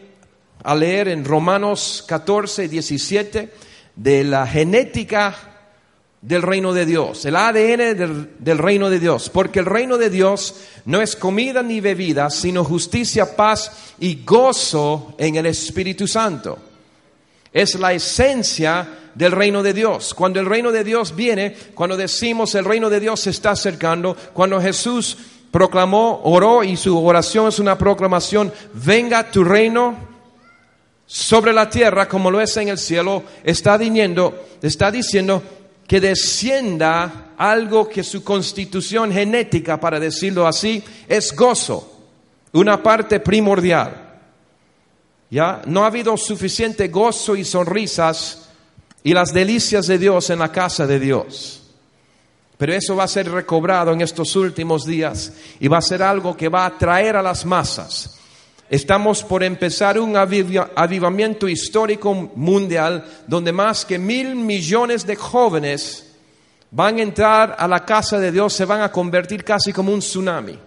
a 0.64 0.74
leer 0.74 1.06
en 1.06 1.24
Romanos 1.24 2.04
14, 2.04 2.66
17 2.66 3.48
de 3.94 4.24
la 4.24 4.44
genética 4.44 5.36
del 6.20 6.42
reino 6.42 6.72
de 6.72 6.84
Dios, 6.84 7.24
el 7.24 7.36
ADN 7.36 7.96
del, 7.96 8.30
del, 8.40 8.58
reino 8.58 8.90
de 8.90 8.98
Dios, 8.98 9.30
porque 9.30 9.60
el 9.60 9.66
reino 9.66 9.98
de 9.98 10.10
Dios 10.10 10.56
no 10.86 11.00
es 11.00 11.14
comida 11.14 11.62
ni 11.62 11.80
bebida, 11.80 12.28
sino 12.28 12.64
justicia, 12.64 13.36
paz 13.36 13.92
y 14.00 14.24
gozo 14.24 15.14
en 15.16 15.36
el 15.36 15.46
Espíritu 15.46 16.08
Santo. 16.08 16.58
Es 17.52 17.76
la 17.76 17.92
esencia 17.92 19.12
del 19.14 19.30
reino 19.30 19.62
de 19.62 19.74
Dios. 19.74 20.12
Cuando 20.12 20.40
el 20.40 20.46
reino 20.46 20.72
de 20.72 20.82
Dios 20.82 21.14
viene, 21.14 21.54
cuando 21.74 21.96
decimos 21.96 22.56
el 22.56 22.64
reino 22.64 22.90
de 22.90 22.98
Dios 22.98 23.20
se 23.20 23.30
está 23.30 23.52
acercando, 23.52 24.16
cuando 24.32 24.60
Jesús 24.60 25.16
proclamó, 25.54 26.20
oró 26.24 26.64
y 26.64 26.76
su 26.76 26.98
oración 26.98 27.46
es 27.46 27.60
una 27.60 27.78
proclamación, 27.78 28.52
venga 28.72 29.30
tu 29.30 29.44
reino 29.44 29.94
sobre 31.06 31.52
la 31.52 31.70
tierra 31.70 32.08
como 32.08 32.28
lo 32.28 32.40
es 32.40 32.56
en 32.56 32.70
el 32.70 32.76
cielo, 32.76 33.22
está 33.44 33.78
diciendo, 33.78 34.46
está 34.60 34.90
diciendo 34.90 35.40
que 35.86 36.00
descienda 36.00 37.34
algo 37.38 37.88
que 37.88 38.02
su 38.02 38.24
constitución 38.24 39.12
genética, 39.12 39.78
para 39.78 40.00
decirlo 40.00 40.44
así, 40.44 40.82
es 41.06 41.32
gozo, 41.36 42.00
una 42.52 42.82
parte 42.82 43.20
primordial. 43.20 44.22
¿Ya? 45.30 45.62
No 45.66 45.84
ha 45.84 45.86
habido 45.86 46.16
suficiente 46.16 46.88
gozo 46.88 47.36
y 47.36 47.44
sonrisas 47.44 48.48
y 49.04 49.14
las 49.14 49.32
delicias 49.32 49.86
de 49.86 49.98
Dios 49.98 50.30
en 50.30 50.40
la 50.40 50.50
casa 50.50 50.84
de 50.84 50.98
Dios. 50.98 51.63
Pero 52.56 52.72
eso 52.72 52.94
va 52.94 53.04
a 53.04 53.08
ser 53.08 53.30
recobrado 53.30 53.92
en 53.92 54.00
estos 54.00 54.36
últimos 54.36 54.86
días 54.86 55.32
y 55.58 55.68
va 55.68 55.78
a 55.78 55.82
ser 55.82 56.02
algo 56.02 56.36
que 56.36 56.48
va 56.48 56.62
a 56.62 56.66
atraer 56.66 57.16
a 57.16 57.22
las 57.22 57.44
masas. 57.44 58.18
Estamos 58.70 59.22
por 59.22 59.42
empezar 59.42 59.98
un 59.98 60.16
avivamiento 60.16 61.48
histórico 61.48 62.14
mundial 62.34 63.04
donde 63.26 63.52
más 63.52 63.84
que 63.84 63.98
mil 63.98 64.34
millones 64.34 65.06
de 65.06 65.16
jóvenes 65.16 66.12
van 66.70 66.98
a 66.98 67.02
entrar 67.02 67.56
a 67.58 67.68
la 67.68 67.84
casa 67.84 68.18
de 68.18 68.32
Dios, 68.32 68.52
se 68.52 68.64
van 68.64 68.80
a 68.80 68.90
convertir 68.90 69.44
casi 69.44 69.72
como 69.72 69.92
un 69.92 70.00
tsunami. 70.00 70.58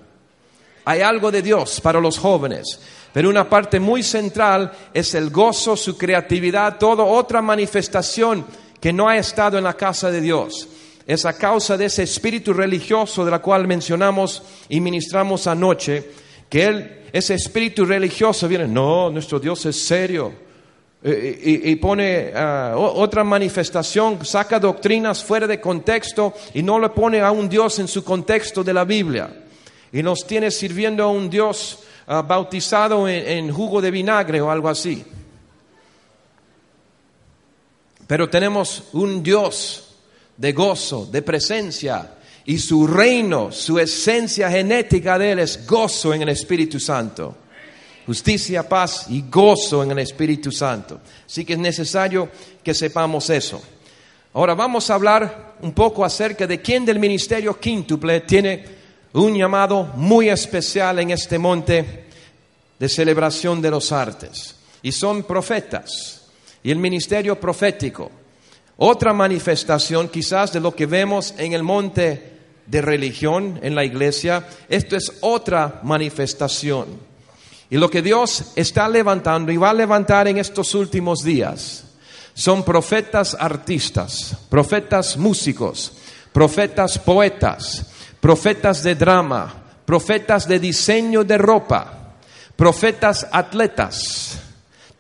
Hay 0.86 1.01
algo 1.01 1.32
de 1.32 1.41
Dios 1.41 1.82
para 1.82 2.00
los 2.00 2.17
jóvenes, 2.17 2.79
pero 3.12 3.29
una 3.29 3.50
parte 3.50 3.79
muy 3.79 4.03
central 4.03 4.72
es 4.94 5.15
el 5.15 5.29
gozo, 5.32 5.75
su 5.75 5.98
creatividad, 5.98 6.77
toda 6.77 7.03
otra 7.03 7.41
manifestación 7.41 8.46
que 8.79 8.94
no 8.94 9.10
ha 9.10 9.17
estado 9.17 9.58
en 9.58 9.63
la 9.63 9.74
casa 9.74 10.12
de 10.12 10.22
Dios 10.22 10.70
es 11.07 11.25
a 11.25 11.37
causa 11.37 11.77
de 11.77 11.85
ese 11.85 12.03
espíritu 12.03 12.51
religioso 12.51 13.23
de 13.23 13.31
la 13.31 13.39
cual 13.39 13.65
mencionamos 13.65 14.43
y 14.67 14.81
ministramos 14.81 15.47
anoche, 15.47 16.11
que 16.49 16.65
él, 16.65 17.01
ese 17.13 17.33
espíritu 17.35 17.85
religioso 17.85 18.45
viene, 18.49 18.67
no, 18.67 19.09
nuestro 19.09 19.39
Dios 19.39 19.65
es 19.65 19.81
serio. 19.81 20.45
Y, 21.01 21.75
pone 21.77 22.33
ah, 22.35 22.73
otra 22.75 23.23
manifestación, 23.23 24.25
saca 24.25 24.59
doctrinas 24.59 25.23
fuera 25.23 25.47
de 25.47 25.61
contexto 25.61 26.33
y 26.53 26.61
no 26.61 26.77
le 26.79 26.89
pone 26.89 27.21
a 27.21 27.31
un 27.31 27.47
Dios 27.47 27.79
en 27.79 27.87
su 27.87 28.03
contexto 28.03 28.61
de 28.61 28.73
la 28.73 28.83
Biblia. 28.83 29.45
Y 29.93 30.03
nos 30.03 30.27
tiene 30.27 30.51
sirviendo 30.51 31.03
a 31.03 31.07
un 31.07 31.29
Dios 31.29 31.79
ah, 32.07 32.21
bautizado 32.23 33.07
en 33.07 33.53
jugo 33.53 33.79
de 33.79 33.91
vinagre 33.91 34.41
o 34.41 34.51
algo 34.51 34.67
así. 34.67 35.05
Pero 38.07 38.27
tenemos 38.29 38.89
un 38.91 39.23
Dios 39.23 39.87
de 40.38 40.53
gozo, 40.53 41.08
de 41.12 41.22
presencia. 41.22 42.13
Y 42.46 42.60
su 42.60 42.88
reino, 42.88 43.51
su 43.51 43.77
esencia 43.77 44.50
genética 44.50 45.20
de 45.20 45.32
Él 45.32 45.39
es 45.39 45.67
gozo 45.67 46.13
en 46.13 46.22
el 46.22 46.29
Espíritu 46.29 46.79
Santo. 46.79 47.36
Justicia, 48.06 48.67
paz 48.70 49.08
y 49.10 49.25
gozo 49.29 49.84
en 49.84 49.91
el 49.91 50.00
Espíritu 50.00 50.51
Santo. 50.51 51.01
Así 51.25 51.44
que 51.44 51.53
es 51.53 51.60
necesario 51.60 52.29
que 52.63 52.74
sepamos 52.74 53.29
eso. 53.29 53.62
Ahora 54.34 54.53
vamos 54.53 54.89
a 54.89 54.94
hablar 54.94 55.56
un 55.62 55.74
poco 55.74 56.06
acerca 56.06 56.48
de 56.48 56.62
quién 56.62 56.86
del 56.86 57.00
ministerio 57.00 57.60
quíntuple 57.60 58.21
tiene 58.21 58.78
un 59.13 59.36
llamado 59.36 59.84
muy 59.95 60.30
especial 60.30 61.00
en 61.00 61.12
este 61.12 61.38
monte 61.38 62.06
de 62.80 62.89
celebración 62.89 63.62
de 63.62 63.71
los 63.71 63.91
artes. 63.91 64.56
Y 64.82 64.91
son 64.91 65.23
profetas. 65.23 66.28
Y 66.63 66.71
el 66.71 66.78
ministerio 66.78 67.39
profético. 67.39 68.12
Otra 68.77 69.11
manifestación 69.11 70.07
quizás 70.07 70.53
de 70.53 70.59
lo 70.59 70.75
que 70.75 70.85
vemos 70.85 71.33
en 71.37 71.53
el 71.53 71.63
monte 71.63 72.37
de 72.67 72.81
religión 72.81 73.59
en 73.63 73.73
la 73.73 73.83
iglesia, 73.83 74.47
esto 74.69 74.95
es 74.95 75.11
otra 75.21 75.79
manifestación. 75.83 76.87
Y 77.69 77.77
lo 77.77 77.89
que 77.89 78.01
Dios 78.01 78.53
está 78.55 78.87
levantando 78.87 79.51
y 79.51 79.57
va 79.57 79.71
a 79.71 79.73
levantar 79.73 80.27
en 80.27 80.37
estos 80.37 80.75
últimos 80.75 81.23
días 81.23 81.83
son 82.33 82.63
profetas 82.63 83.35
artistas, 83.39 84.37
profetas 84.47 85.17
músicos, 85.17 85.93
profetas 86.31 86.99
poetas, 86.99 87.87
profetas 88.19 88.83
de 88.83 88.93
drama, 88.93 89.55
profetas 89.85 90.47
de 90.47 90.59
diseño 90.59 91.23
de 91.23 91.37
ropa, 91.39 92.13
profetas 92.55 93.27
atletas, 93.31 94.37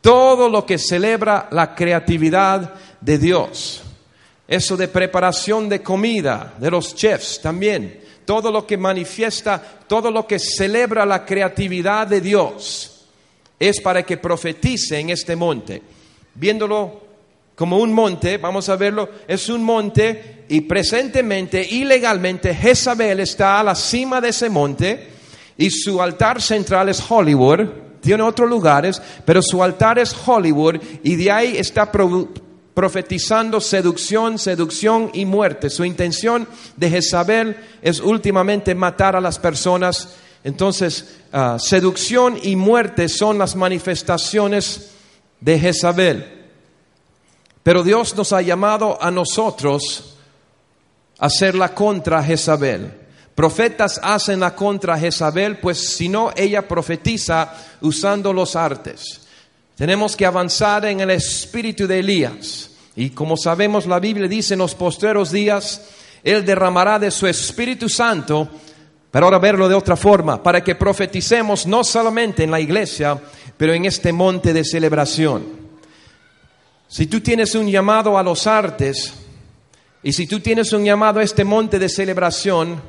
todo 0.01 0.49
lo 0.49 0.65
que 0.65 0.79
celebra 0.79 1.47
la 1.51 1.75
creatividad 1.75 2.73
de 3.07 3.17
Dios. 3.17 3.81
Eso 4.49 4.75
de 4.75 4.89
preparación 4.89 5.69
de 5.69 5.81
comida, 5.81 6.53
de 6.59 6.69
los 6.69 6.93
chefs 6.93 7.39
también. 7.41 8.01
Todo 8.25 8.51
lo 8.51 8.67
que 8.67 8.75
manifiesta, 8.75 9.63
todo 9.87 10.11
lo 10.11 10.27
que 10.27 10.37
celebra 10.37 11.05
la 11.05 11.25
creatividad 11.25 12.05
de 12.05 12.19
Dios 12.19 13.05
es 13.57 13.79
para 13.79 14.03
que 14.03 14.17
profetice 14.17 14.99
en 14.99 15.09
este 15.09 15.37
monte. 15.37 15.81
Viéndolo 16.35 17.01
como 17.55 17.77
un 17.77 17.93
monte, 17.93 18.37
vamos 18.37 18.67
a 18.67 18.75
verlo, 18.75 19.09
es 19.25 19.47
un 19.47 19.63
monte 19.63 20.43
y 20.49 20.61
presentemente, 20.61 21.65
ilegalmente, 21.65 22.53
Jezabel 22.53 23.21
está 23.21 23.61
a 23.61 23.63
la 23.63 23.73
cima 23.73 24.19
de 24.19 24.29
ese 24.29 24.49
monte 24.49 25.07
y 25.57 25.69
su 25.69 26.01
altar 26.01 26.41
central 26.41 26.89
es 26.89 27.01
Hollywood, 27.09 27.69
tiene 28.01 28.23
otros 28.23 28.49
lugares, 28.49 29.01
pero 29.23 29.41
su 29.41 29.63
altar 29.63 29.97
es 29.97 30.13
Hollywood 30.25 30.75
y 31.03 31.15
de 31.15 31.31
ahí 31.31 31.57
está 31.57 31.89
profetizando 32.77 33.59
seducción, 33.59 34.37
seducción 34.37 35.09
y 35.11 35.25
muerte. 35.25 35.71
Su 35.71 35.83
intención 35.83 36.47
de 36.75 36.91
Jezabel 36.91 37.57
es 37.81 37.99
últimamente 37.99 38.75
matar 38.75 39.15
a 39.15 39.19
las 39.19 39.39
personas. 39.39 40.09
Entonces, 40.43 41.15
ah, 41.33 41.57
seducción 41.59 42.37
y 42.43 42.55
muerte 42.55 43.09
son 43.09 43.39
las 43.39 43.55
manifestaciones 43.55 44.91
de 45.39 45.57
Jezabel. 45.57 46.51
Pero 47.63 47.81
Dios 47.81 48.15
nos 48.15 48.31
ha 48.31 48.43
llamado 48.43 49.01
a 49.01 49.09
nosotros 49.09 50.19
a 51.17 51.25
hacer 51.25 51.55
la 51.55 51.73
contra 51.73 52.21
Jezabel. 52.21 52.93
Profetas 53.33 53.99
hacen 54.03 54.39
la 54.39 54.53
contra 54.53 54.99
Jezabel, 54.99 55.57
pues 55.57 55.95
si 55.95 56.09
no, 56.09 56.29
ella 56.35 56.67
profetiza 56.67 57.55
usando 57.81 58.31
los 58.31 58.55
artes. 58.55 59.26
Tenemos 59.77 60.15
que 60.15 60.25
avanzar 60.25 60.85
en 60.85 61.01
el 61.01 61.11
espíritu 61.11 61.85
de 61.85 61.99
Elías. 61.99 62.71
Y 62.95 63.11
como 63.11 63.37
sabemos, 63.37 63.85
la 63.85 63.99
Biblia 63.99 64.27
dice 64.27 64.55
en 64.55 64.59
los 64.59 64.73
postreros 64.73 65.31
días, 65.31 65.87
Él 66.23 66.43
derramará 66.43 66.97
de 66.97 67.11
su 67.11 67.27
Espíritu 67.27 67.87
Santo, 67.87 68.49
pero 69.11 69.27
ahora 69.27 69.37
verlo 69.37 69.69
de 69.69 69.75
otra 69.75 69.95
forma, 69.95 70.41
para 70.41 70.63
que 70.63 70.73
profeticemos 70.73 71.67
no 71.67 71.83
solamente 71.83 72.43
en 72.43 72.49
la 72.49 72.59
iglesia, 72.59 73.21
pero 73.55 73.71
en 73.71 73.85
este 73.85 74.11
monte 74.11 74.51
de 74.51 74.65
celebración. 74.65 75.45
Si 76.87 77.05
tú 77.05 77.21
tienes 77.21 77.53
un 77.53 77.69
llamado 77.69 78.17
a 78.17 78.23
los 78.23 78.47
artes, 78.47 79.13
y 80.01 80.11
si 80.11 80.25
tú 80.25 80.39
tienes 80.39 80.73
un 80.73 80.85
llamado 80.85 81.19
a 81.19 81.23
este 81.23 81.43
monte 81.43 81.77
de 81.77 81.87
celebración, 81.87 82.81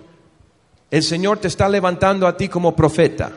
el 0.90 1.02
Señor 1.02 1.36
te 1.36 1.48
está 1.48 1.68
levantando 1.68 2.26
a 2.26 2.34
ti 2.34 2.48
como 2.48 2.74
profeta. 2.74 3.30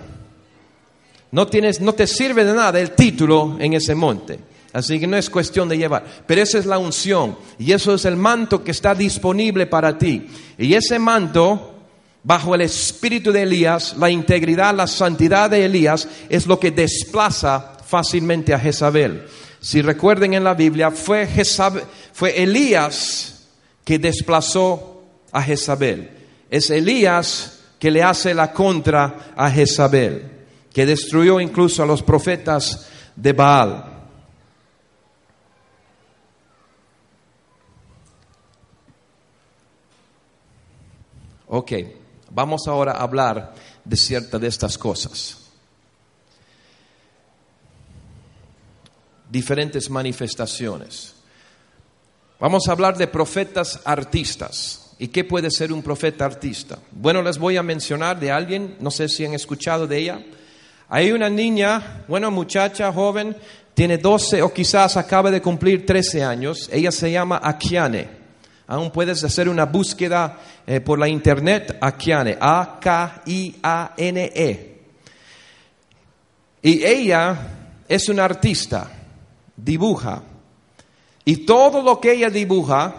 No, 1.32 1.48
tienes, 1.48 1.80
no 1.80 1.94
te 1.94 2.08
sirve 2.08 2.44
de 2.44 2.54
nada 2.54 2.80
el 2.80 2.91
título 2.91 3.58
en 3.60 3.74
ese 3.74 3.96
monte. 3.96 4.39
Así 4.74 5.00
que 5.00 5.08
no 5.08 5.17
es 5.17 5.30
cuestión 5.30 5.67
de 5.70 5.78
llevar. 5.78 6.06
Pero 6.26 6.41
esa 6.41 6.58
es 6.58 6.65
la 6.65 6.78
unción. 6.78 7.38
Y 7.58 7.72
eso 7.72 7.94
es 7.94 8.06
el 8.06 8.17
manto 8.17 8.63
que 8.63 8.72
está 8.72 8.94
disponible 8.94 9.65
para 9.67 9.98
ti. 9.98 10.28
Y 10.58 10.74
ese 10.74 11.00
manto, 11.00 11.74
bajo 12.24 12.56
el 12.56 12.62
espíritu 12.62 13.32
de 13.32 13.44
Elías, 13.44 13.96
la 13.98 14.10
integridad, 14.10 14.76
la 14.76 14.88
santidad 14.88 15.50
de 15.50 15.65
Elías, 15.65 16.08
es 16.30 16.48
lo 16.48 16.60
que 16.60 16.72
desplaza 16.72 17.78
fácilmente 17.86 18.54
a 18.54 18.60
Jezabel. 18.60 19.26
Si 19.60 19.82
recuerden 19.82 20.34
en 20.34 20.44
la 20.44 20.54
Biblia, 20.54 20.91
fue, 20.91 21.28
fue 22.13 22.41
Elías 22.41 23.48
que 23.86 24.00
desplazó 24.00 25.04
a 25.32 25.41
Jezabel. 25.41 26.10
Es 26.50 26.70
Elías 26.70 27.60
que 27.80 27.91
le 27.91 28.04
hace 28.04 28.34
la 28.34 28.52
contra 28.52 29.34
a 29.36 29.50
Jezabel 29.50 30.40
que 30.73 30.86
destruyó 30.86 31.39
incluso 31.39 31.84
a 31.84 31.86
los 31.86 32.01
profetas 32.03 32.88
de 33.15 33.34
Baal. 33.34 33.86
Ok, 41.47 41.71
vamos 42.29 42.67
ahora 42.67 42.93
a 42.93 43.03
hablar 43.03 43.53
de 43.84 43.97
ciertas 43.97 44.39
de 44.39 44.47
estas 44.47 44.77
cosas. 44.77 45.41
diferentes 49.31 49.89
manifestaciones. 49.89 51.13
Vamos 52.39 52.67
a 52.67 52.73
hablar 52.73 52.97
de 52.97 53.07
profetas 53.07 53.79
artistas. 53.86 54.91
¿Y 54.99 55.07
qué 55.07 55.23
puede 55.23 55.49
ser 55.49 55.71
un 55.71 55.81
profeta 55.81 56.25
artista? 56.25 56.77
Bueno, 56.91 57.21
les 57.23 57.39
voy 57.39 57.57
a 57.57 57.63
mencionar 57.63 58.19
de 58.19 58.31
alguien, 58.31 58.75
no 58.79 58.91
sé 58.91 59.07
si 59.07 59.25
han 59.25 59.34
escuchado 59.34 59.88
de 59.88 59.97
ella. 59.97 60.25
Hay 60.93 61.13
una 61.13 61.30
niña, 61.30 62.04
bueno, 62.10 62.30
muchacha, 62.32 62.91
joven, 62.91 63.34
tiene 63.73 63.97
12 63.97 64.41
o 64.41 64.51
quizás 64.51 64.97
acaba 64.97 65.32
de 65.32 65.41
cumplir 65.41 65.86
13 65.86 66.21
años. 66.21 66.69
Ella 66.69 66.91
se 66.91 67.10
llama 67.10 67.39
Akiane. 67.41 68.10
Aún 68.67 68.91
puedes 68.91 69.23
hacer 69.23 69.47
una 69.47 69.63
búsqueda 69.63 70.38
eh, 70.67 70.82
por 70.82 70.99
la 70.99 71.08
internet, 71.08 71.77
Akiane, 71.80 72.38
A-K-I-A-N-E. 72.38 73.21
Y 76.62 76.84
ella 76.84 77.38
es 77.88 78.10
una 78.10 78.25
artista, 78.25 78.91
dibuja. 79.56 80.21
Y 81.23 81.45
todo 81.45 81.82
lo 81.82 82.01
que 82.01 82.12
ella 82.12 82.30
dibuja, 82.30 82.93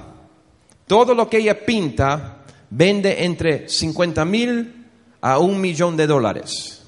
todo 0.87 1.14
lo 1.14 1.28
que 1.28 1.37
ella 1.37 1.62
pinta, 1.62 2.38
vende 2.70 3.22
entre 3.22 3.68
50 3.68 4.24
mil 4.24 4.87
a 5.20 5.37
un 5.38 5.61
millón 5.61 5.94
de 5.94 6.07
dólares. 6.07 6.82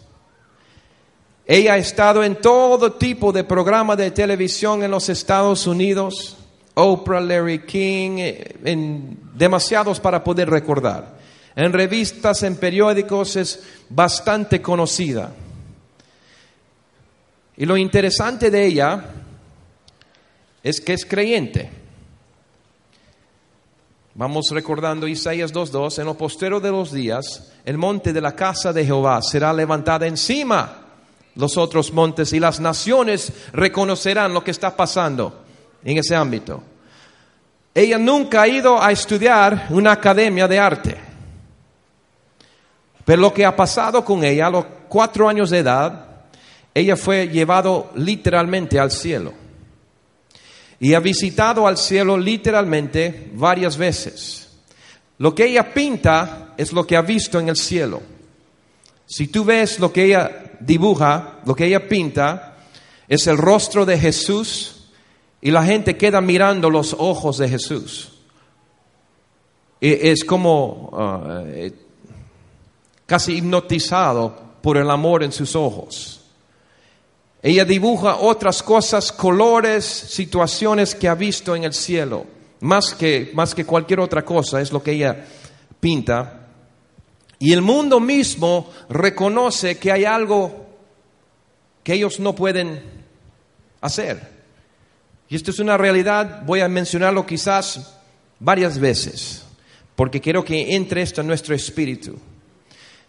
Ella 1.46 1.74
ha 1.74 1.78
estado 1.78 2.24
en 2.24 2.36
todo 2.36 2.92
tipo 2.92 3.30
de 3.30 3.44
programas 3.44 3.98
de 3.98 4.10
televisión 4.10 4.82
en 4.82 4.90
los 4.90 5.08
Estados 5.10 5.66
Unidos. 5.66 6.38
Oprah, 6.72 7.20
Larry 7.20 7.60
King, 7.60 8.16
eh, 8.18 8.56
en 8.64 9.18
demasiados 9.34 10.00
para 10.00 10.24
poder 10.24 10.48
recordar. 10.48 11.18
En 11.54 11.72
revistas, 11.72 12.42
en 12.42 12.56
periódicos 12.56 13.36
es 13.36 13.62
bastante 13.90 14.60
conocida. 14.60 15.32
Y 17.56 17.66
lo 17.66 17.76
interesante 17.76 18.50
de 18.50 18.64
ella 18.64 19.04
es 20.62 20.80
que 20.80 20.94
es 20.94 21.04
creyente. 21.04 21.70
Vamos 24.14 24.50
recordando 24.50 25.06
Isaías 25.06 25.52
2.2, 25.52 25.98
en 25.98 26.06
lo 26.06 26.16
postero 26.16 26.58
de 26.58 26.70
los 26.70 26.90
días, 26.92 27.52
el 27.64 27.76
monte 27.76 28.12
de 28.12 28.20
la 28.20 28.34
casa 28.34 28.72
de 28.72 28.84
Jehová 28.84 29.20
será 29.22 29.52
levantada 29.52 30.06
encima 30.06 30.83
los 31.36 31.56
otros 31.56 31.92
montes 31.92 32.32
y 32.32 32.40
las 32.40 32.60
naciones 32.60 33.32
reconocerán 33.52 34.32
lo 34.32 34.44
que 34.44 34.50
está 34.50 34.76
pasando 34.76 35.44
en 35.84 35.98
ese 35.98 36.14
ámbito. 36.14 36.62
Ella 37.74 37.98
nunca 37.98 38.42
ha 38.42 38.48
ido 38.48 38.80
a 38.80 38.92
estudiar 38.92 39.66
una 39.70 39.92
academia 39.92 40.46
de 40.46 40.58
arte. 40.58 40.96
Pero 43.04 43.20
lo 43.20 43.34
que 43.34 43.44
ha 43.44 43.54
pasado 43.54 44.04
con 44.04 44.24
ella 44.24 44.46
a 44.46 44.50
los 44.50 44.64
cuatro 44.88 45.28
años 45.28 45.50
de 45.50 45.58
edad, 45.58 46.06
ella 46.72 46.96
fue 46.96 47.28
llevado 47.28 47.90
literalmente 47.96 48.78
al 48.78 48.92
cielo. 48.92 49.34
Y 50.78 50.94
ha 50.94 51.00
visitado 51.00 51.66
al 51.66 51.76
cielo 51.76 52.16
literalmente 52.16 53.30
varias 53.34 53.76
veces. 53.76 54.48
Lo 55.18 55.34
que 55.34 55.46
ella 55.46 55.72
pinta 55.74 56.54
es 56.56 56.72
lo 56.72 56.86
que 56.86 56.96
ha 56.96 57.02
visto 57.02 57.38
en 57.40 57.48
el 57.48 57.56
cielo. 57.56 58.02
Si 59.06 59.28
tú 59.28 59.44
ves 59.44 59.78
lo 59.78 59.92
que 59.92 60.04
ella 60.04 60.43
dibuja, 60.60 61.40
lo 61.44 61.54
que 61.54 61.66
ella 61.66 61.88
pinta, 61.88 62.56
es 63.08 63.26
el 63.26 63.38
rostro 63.38 63.84
de 63.84 63.98
Jesús 63.98 64.86
y 65.40 65.50
la 65.50 65.64
gente 65.64 65.96
queda 65.96 66.20
mirando 66.20 66.70
los 66.70 66.96
ojos 66.98 67.38
de 67.38 67.48
Jesús. 67.48 68.12
Es 69.80 70.24
como 70.24 70.90
ah, 70.94 71.42
eh, 71.46 71.72
casi 73.04 73.34
hipnotizado 73.36 74.34
por 74.62 74.78
el 74.78 74.90
amor 74.90 75.22
en 75.22 75.32
sus 75.32 75.54
ojos. 75.54 76.22
Ella 77.42 77.66
dibuja 77.66 78.16
otras 78.16 78.62
cosas, 78.62 79.12
colores, 79.12 79.84
situaciones 79.84 80.94
que 80.94 81.08
ha 81.08 81.14
visto 81.14 81.54
en 81.54 81.64
el 81.64 81.74
cielo. 81.74 82.24
Más 82.60 82.94
que, 82.94 83.30
más 83.34 83.54
que 83.54 83.66
cualquier 83.66 84.00
otra 84.00 84.24
cosa 84.24 84.62
es 84.62 84.72
lo 84.72 84.82
que 84.82 84.92
ella 84.92 85.26
pinta. 85.78 86.43
Y 87.44 87.52
el 87.52 87.60
mundo 87.60 88.00
mismo 88.00 88.70
reconoce 88.88 89.76
que 89.76 89.92
hay 89.92 90.06
algo 90.06 90.64
que 91.82 91.92
ellos 91.92 92.18
no 92.18 92.34
pueden 92.34 92.80
hacer. 93.82 94.30
Y 95.28 95.36
esto 95.36 95.50
es 95.50 95.58
una 95.58 95.76
realidad, 95.76 96.40
voy 96.46 96.60
a 96.60 96.68
mencionarlo 96.68 97.26
quizás 97.26 97.98
varias 98.40 98.78
veces, 98.78 99.44
porque 99.94 100.22
quiero 100.22 100.42
que 100.42 100.74
entre 100.74 101.02
esto 101.02 101.20
en 101.20 101.26
nuestro 101.26 101.54
espíritu. 101.54 102.18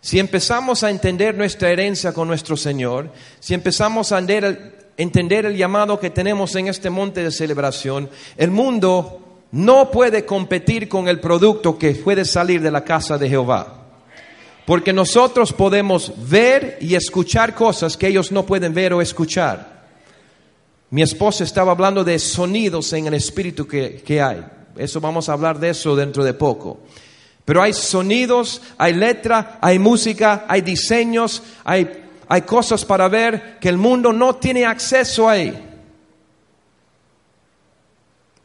Si 0.02 0.19
empezamos 0.19 0.84
a 0.84 0.89
entender 0.89 1.38
nuestra 1.38 1.71
herencia 1.71 2.12
con 2.12 2.28
nuestro 2.28 2.58
Señor, 2.58 3.13
si 3.39 3.54
empezamos 3.54 4.12
a 4.12 4.19
entender 4.19 5.45
el 5.45 5.56
llamado 5.56 5.98
que 5.98 6.10
tenemos 6.10 6.54
en 6.58 6.67
este 6.67 6.89
monte 6.89 7.24
de 7.24 7.32
celebración, 7.32 8.10
el 8.36 8.52
mundo 8.52 9.45
no 9.54 9.89
puede 9.91 10.26
competir 10.26 10.89
con 10.89 11.08
el 11.08 11.21
producto 11.21 11.78
que 11.78 11.91
puede 11.91 12.26
salir 12.26 12.62
de 12.62 12.71
la 12.71 12.84
casa 12.84 13.17
de 13.17 13.30
Jehová. 13.30 13.84
Porque 14.65 14.93
nosotros 14.93 15.54
podemos 15.54 16.12
ver 16.30 16.78
y 16.82 16.95
escuchar 16.95 17.54
cosas 17.54 17.95
que 17.95 18.08
ellos 18.08 18.32
no 18.32 18.45
pueden 18.45 18.73
ver 18.73 18.93
o 18.93 19.01
escuchar. 19.01 19.75
Mi 20.89 21.04
esposa 21.04 21.43
estaba 21.43 21.71
hablando 21.71 22.04
de 22.04 22.17
sonidos 22.17 22.91
en 22.93 23.06
el 23.08 23.13
espíritu 23.13 23.67
que, 23.67 24.21
hay. 24.21 24.43
Eso 24.78 24.99
vamos 24.99 25.30
a 25.30 25.34
hablar 25.34 25.60
de 25.60 25.69
eso 25.69 25.95
dentro 25.95 26.23
de 26.23 26.34
poco. 26.34 26.80
Pero 27.43 27.62
hay 27.62 27.73
sonidos, 27.73 28.62
hay 28.78 28.93
letra, 28.93 29.60
hay 29.62 29.78
música, 29.78 30.45
hay 30.47 30.62
diseños, 30.62 31.43
hay, 31.63 32.06
hay 32.28 32.41
cosas 32.41 32.84
para 32.84 33.08
ver 33.08 33.60
que 33.60 33.69
el 33.69 33.78
mundo 33.78 34.12
no 34.12 34.36
tiene 34.36 34.65
acceso 34.65 35.30
ahí. 35.30 35.74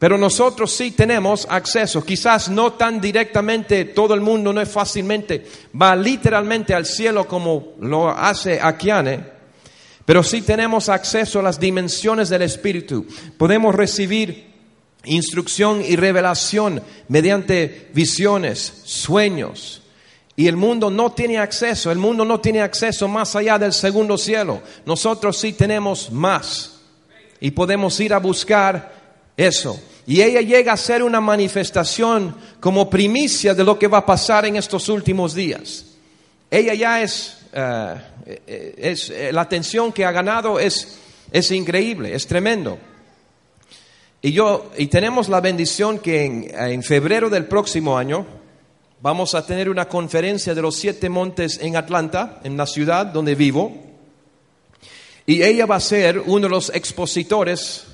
Pero 0.01 0.17
nosotros 0.17 0.71
sí 0.71 0.89
tenemos 0.89 1.45
acceso, 1.47 2.03
quizás 2.03 2.49
no 2.49 2.73
tan 2.73 2.99
directamente, 2.99 3.85
todo 3.85 4.15
el 4.15 4.21
mundo 4.21 4.51
no 4.51 4.59
es 4.59 4.67
fácilmente, 4.67 5.45
va 5.79 5.95
literalmente 5.95 6.73
al 6.73 6.87
cielo 6.87 7.27
como 7.27 7.73
lo 7.79 8.09
hace 8.09 8.59
Akiane, 8.59 9.23
pero 10.03 10.23
sí 10.23 10.41
tenemos 10.41 10.89
acceso 10.89 11.37
a 11.37 11.43
las 11.43 11.59
dimensiones 11.59 12.29
del 12.29 12.41
Espíritu. 12.41 13.05
Podemos 13.37 13.75
recibir 13.75 14.47
instrucción 15.05 15.83
y 15.87 15.95
revelación 15.95 16.81
mediante 17.07 17.91
visiones, 17.93 18.81
sueños. 18.83 19.83
Y 20.35 20.47
el 20.47 20.57
mundo 20.57 20.89
no 20.89 21.11
tiene 21.11 21.37
acceso, 21.37 21.91
el 21.91 21.99
mundo 21.99 22.25
no 22.25 22.39
tiene 22.39 22.63
acceso 22.63 23.07
más 23.07 23.35
allá 23.35 23.59
del 23.59 23.71
segundo 23.71 24.17
cielo. 24.17 24.63
Nosotros 24.83 25.37
sí 25.37 25.53
tenemos 25.53 26.11
más. 26.11 26.79
Y 27.39 27.51
podemos 27.51 27.99
ir 27.99 28.15
a 28.15 28.17
buscar 28.17 28.95
eso. 29.37 29.79
Y 30.11 30.21
ella 30.21 30.41
llega 30.41 30.73
a 30.73 30.77
ser 30.77 31.03
una 31.03 31.21
manifestación 31.21 32.35
como 32.59 32.89
primicia 32.89 33.53
de 33.53 33.63
lo 33.63 33.79
que 33.79 33.87
va 33.87 33.99
a 33.99 34.05
pasar 34.05 34.45
en 34.45 34.57
estos 34.57 34.89
últimos 34.89 35.33
días. 35.33 35.85
Ella 36.49 36.73
ya 36.73 37.01
es 37.01 37.37
eh, 37.53 37.95
eh, 38.25 38.75
es, 38.77 39.09
eh, 39.09 39.31
la 39.31 39.39
atención 39.39 39.93
que 39.93 40.03
ha 40.03 40.11
ganado 40.11 40.59
es, 40.59 40.99
es 41.31 41.49
increíble, 41.51 42.13
es 42.13 42.27
tremendo. 42.27 42.77
Y, 44.21 44.33
yo, 44.33 44.69
y 44.77 44.87
tenemos 44.87 45.29
la 45.29 45.39
bendición 45.39 45.99
que 45.99 46.25
en, 46.25 46.51
en 46.59 46.83
febrero 46.83 47.29
del 47.29 47.45
próximo 47.45 47.97
año 47.97 48.25
vamos 49.01 49.33
a 49.33 49.45
tener 49.45 49.69
una 49.69 49.87
conferencia 49.87 50.53
de 50.53 50.61
los 50.61 50.75
siete 50.75 51.07
montes 51.07 51.57
en 51.61 51.77
Atlanta, 51.77 52.41
en 52.43 52.57
la 52.57 52.67
ciudad 52.67 53.05
donde 53.05 53.33
vivo. 53.33 53.71
Y 55.25 55.41
ella 55.41 55.65
va 55.65 55.77
a 55.77 55.79
ser 55.79 56.19
uno 56.19 56.47
de 56.47 56.49
los 56.49 56.69
expositores 56.75 57.85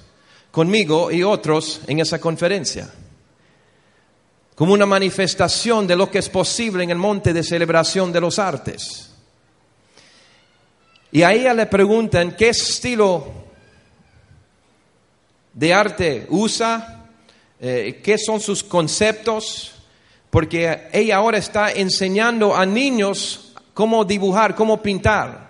conmigo 0.51 1.11
y 1.11 1.23
otros 1.23 1.81
en 1.87 1.99
esa 1.99 2.19
conferencia. 2.19 2.89
Como 4.55 4.73
una 4.73 4.85
manifestación 4.85 5.85
de 5.85 5.95
lo 5.95 6.09
que 6.09 6.19
es 6.19 6.29
posible 6.29 6.83
en 6.83 6.89
el 6.89 6.97
monte 6.97 7.33
de 7.33 7.43
celebración 7.43 8.11
de 8.11 8.21
los 8.21 8.39
artes. 8.39 9.11
Y 11.11 11.23
a 11.23 11.31
ella 11.31 11.53
le 11.53 11.67
preguntan 11.67 12.35
qué 12.35 12.49
estilo 12.49 13.47
de 15.53 15.73
arte 15.73 16.27
usa, 16.29 17.05
eh, 17.59 18.01
qué 18.03 18.17
son 18.17 18.39
sus 18.39 18.63
conceptos, 18.63 19.73
porque 20.29 20.89
ella 20.91 21.15
ahora 21.15 21.37
está 21.37 21.71
enseñando 21.71 22.55
a 22.55 22.65
niños 22.65 23.53
cómo 23.73 24.05
dibujar, 24.05 24.53
cómo 24.53 24.81
pintar. 24.81 25.46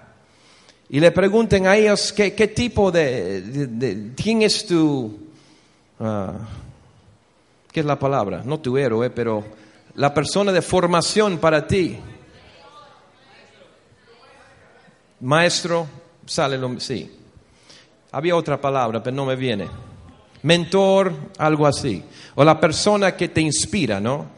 Y 0.90 1.00
le 1.00 1.12
preguntan 1.12 1.68
a 1.68 1.76
ellos 1.76 2.14
qué, 2.14 2.32
tipo 2.32 2.92
de, 2.92 4.14
quién 4.16 4.42
es 4.42 4.66
tu, 4.66 5.18
ah, 6.00 6.34
¿qué 7.72 7.82
es 7.82 7.86
la 7.86 8.00
palabra? 8.00 8.42
No 8.46 8.60
tu 8.60 8.78
héroe, 8.78 9.10
pero 9.10 9.44
la 9.96 10.14
persona 10.14 10.52
de 10.52 10.62
formación 10.62 11.40
para 11.40 11.68
ti. 11.68 11.98
Maestro, 15.20 15.88
sale 16.26 16.58
lo 16.58 16.80
sí. 16.80 17.12
Había 18.12 18.36
otra 18.36 18.62
palabra, 18.62 19.04
pero 19.04 19.16
no 19.16 19.26
me 19.26 19.36
viene. 19.36 19.68
Mentor, 20.44 21.14
algo 21.38 21.68
así. 21.68 22.02
O 22.36 22.44
la 22.46 22.60
persona 22.60 23.16
que 23.16 23.28
te 23.28 23.42
inspira, 23.42 24.00
¿no? 24.00 24.38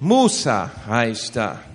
Musa, 0.00 0.82
ahí 0.88 1.12
está. 1.12 1.71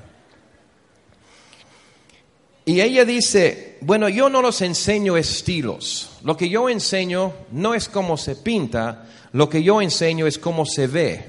Y 2.68 2.82
ella 2.82 3.06
dice, 3.06 3.78
bueno, 3.80 4.10
yo 4.10 4.28
no 4.28 4.42
los 4.42 4.62
enseño 4.62 5.16
estilos. 5.16 6.10
Lo 6.26 6.36
que 6.36 6.50
yo 6.50 6.68
enseño 6.68 7.32
no 7.52 7.74
es 7.74 7.88
cómo 7.88 8.18
se 8.18 8.36
pinta, 8.36 9.08
lo 9.32 9.48
que 9.48 9.64
yo 9.64 9.82
enseño 9.82 10.28
es 10.28 10.38
cómo 10.38 10.66
se 10.66 10.88
ve. 10.88 11.26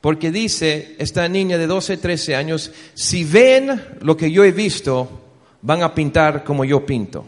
Porque 0.00 0.30
dice 0.30 0.94
esta 1.00 1.26
niña 1.28 1.58
de 1.58 1.66
12, 1.66 1.96
13 1.96 2.36
años, 2.36 2.70
si 2.94 3.24
ven 3.24 3.84
lo 4.02 4.16
que 4.16 4.30
yo 4.30 4.44
he 4.44 4.52
visto, 4.52 5.22
van 5.60 5.82
a 5.82 5.92
pintar 5.92 6.44
como 6.44 6.64
yo 6.64 6.86
pinto. 6.86 7.24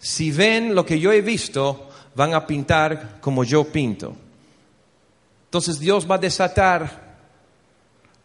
Si 0.00 0.32
ven 0.32 0.74
lo 0.74 0.84
que 0.84 0.98
yo 0.98 1.12
he 1.12 1.22
visto, 1.22 1.88
van 2.16 2.34
a 2.34 2.44
pintar 2.44 3.20
como 3.20 3.44
yo 3.44 3.62
pinto. 3.62 4.16
Entonces 5.44 5.78
Dios 5.78 6.10
va 6.10 6.16
a 6.16 6.18
desatar 6.18 7.07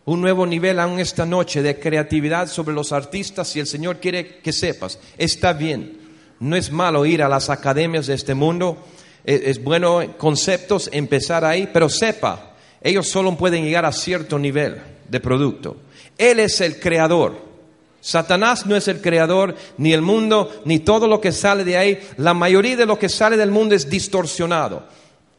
un 0.05 0.21
nuevo 0.21 0.45
nivel 0.45 0.79
aún 0.79 0.99
esta 0.99 1.25
noche 1.25 1.61
de 1.61 1.79
creatividad 1.79 2.47
sobre 2.47 2.75
los 2.75 2.91
artistas 2.91 3.55
y 3.55 3.59
el 3.59 3.67
Señor 3.67 3.99
quiere 3.99 4.39
que 4.39 4.51
sepas, 4.51 4.99
está 5.17 5.53
bien, 5.53 5.97
no 6.39 6.55
es 6.55 6.71
malo 6.71 7.05
ir 7.05 7.23
a 7.23 7.29
las 7.29 7.49
academias 7.49 8.07
de 8.07 8.15
este 8.15 8.33
mundo, 8.33 8.77
es, 9.23 9.63
bueno 9.63 10.01
conceptos, 10.17 10.89
empezar 10.91 11.45
ahí, 11.45 11.69
pero 11.71 11.87
sepa, 11.87 12.55
ellos 12.81 13.07
solo 13.07 13.35
pueden 13.37 13.63
llegar 13.63 13.85
a 13.85 13.93
cierto 13.93 14.37
nivel 14.37 14.81
de 15.07 15.19
producto. 15.21 15.77
Él 16.17 16.39
es 16.39 16.59
el 16.59 16.79
creador. 16.79 17.53
Satanás 18.01 18.65
no 18.65 18.75
es 18.75 18.89
el 18.89 18.99
creador, 18.99 19.55
ni 19.77 19.93
el 19.93 20.01
mundo, 20.01 20.61
ni 20.65 20.79
todo 20.79 21.07
lo 21.07 21.21
que 21.21 21.31
sale 21.31 21.63
de 21.63 21.77
ahí. 21.77 21.99
La 22.17 22.33
mayoría 22.33 22.75
de 22.75 22.85
lo 22.85 22.99
que 22.99 23.07
sale 23.07 23.37
del 23.37 23.49
mundo 23.49 23.75
es 23.75 23.89
distorsionado. 23.89 24.83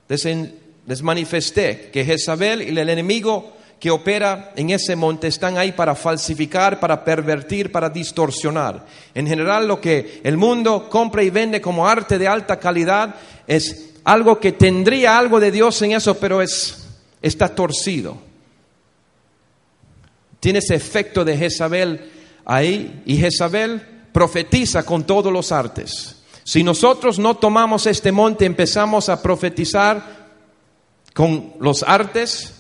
Les, 0.09 0.27
les 0.87 1.03
manifesté 1.03 1.91
que 1.93 2.07
Jezabel 2.07 2.63
y 2.63 2.79
el 2.79 2.89
enemigo 2.89 3.54
que 3.79 3.91
opera 3.91 4.53
en 4.57 4.71
ese 4.71 4.97
monte 4.97 5.27
están 5.27 5.59
ahí 5.59 5.73
para 5.73 5.95
falsificar, 5.95 6.81
para 6.81 7.05
pervertir, 7.05 7.71
para 7.71 7.91
distorsionar. 7.91 8.87
En 9.15 9.27
general 9.27 9.69
lo 9.69 9.81
que 9.81 10.21
el 10.25 10.37
mundo 10.37 10.89
compra 10.89 11.23
y 11.23 11.31
vende 11.31 11.61
como 11.61 11.87
arte 11.87 12.19
de 12.19 12.29
alta 12.29 12.59
calidad 12.59 13.15
es 13.47 13.95
algo 14.05 14.39
que 14.39 14.53
tendría 14.53 15.19
algo 15.19 15.41
de 15.41 15.51
Dios 15.51 15.81
en 15.83 15.93
eso, 15.93 16.19
pero 16.19 16.41
es, 16.41 16.87
está 17.21 17.55
torcido. 17.55 18.19
Tiene 20.41 20.59
ese 20.59 20.75
efecto 20.75 21.25
de 21.25 21.37
Jezabel 21.37 22.11
ahí 22.45 23.03
y 23.07 23.17
Jezabel 23.17 23.81
profetiza 24.13 24.85
con 24.85 25.05
todos 25.05 25.33
los 25.33 25.51
artes. 25.53 26.23
Si 26.45 26.63
nosotros 26.63 27.19
no 27.19 27.37
tomamos 27.37 27.87
este 27.87 28.13
monte, 28.13 28.45
empezamos 28.45 29.09
a 29.09 29.23
profetizar 29.23 30.25
con 31.15 31.55
los 31.61 31.83
artes, 31.83 32.54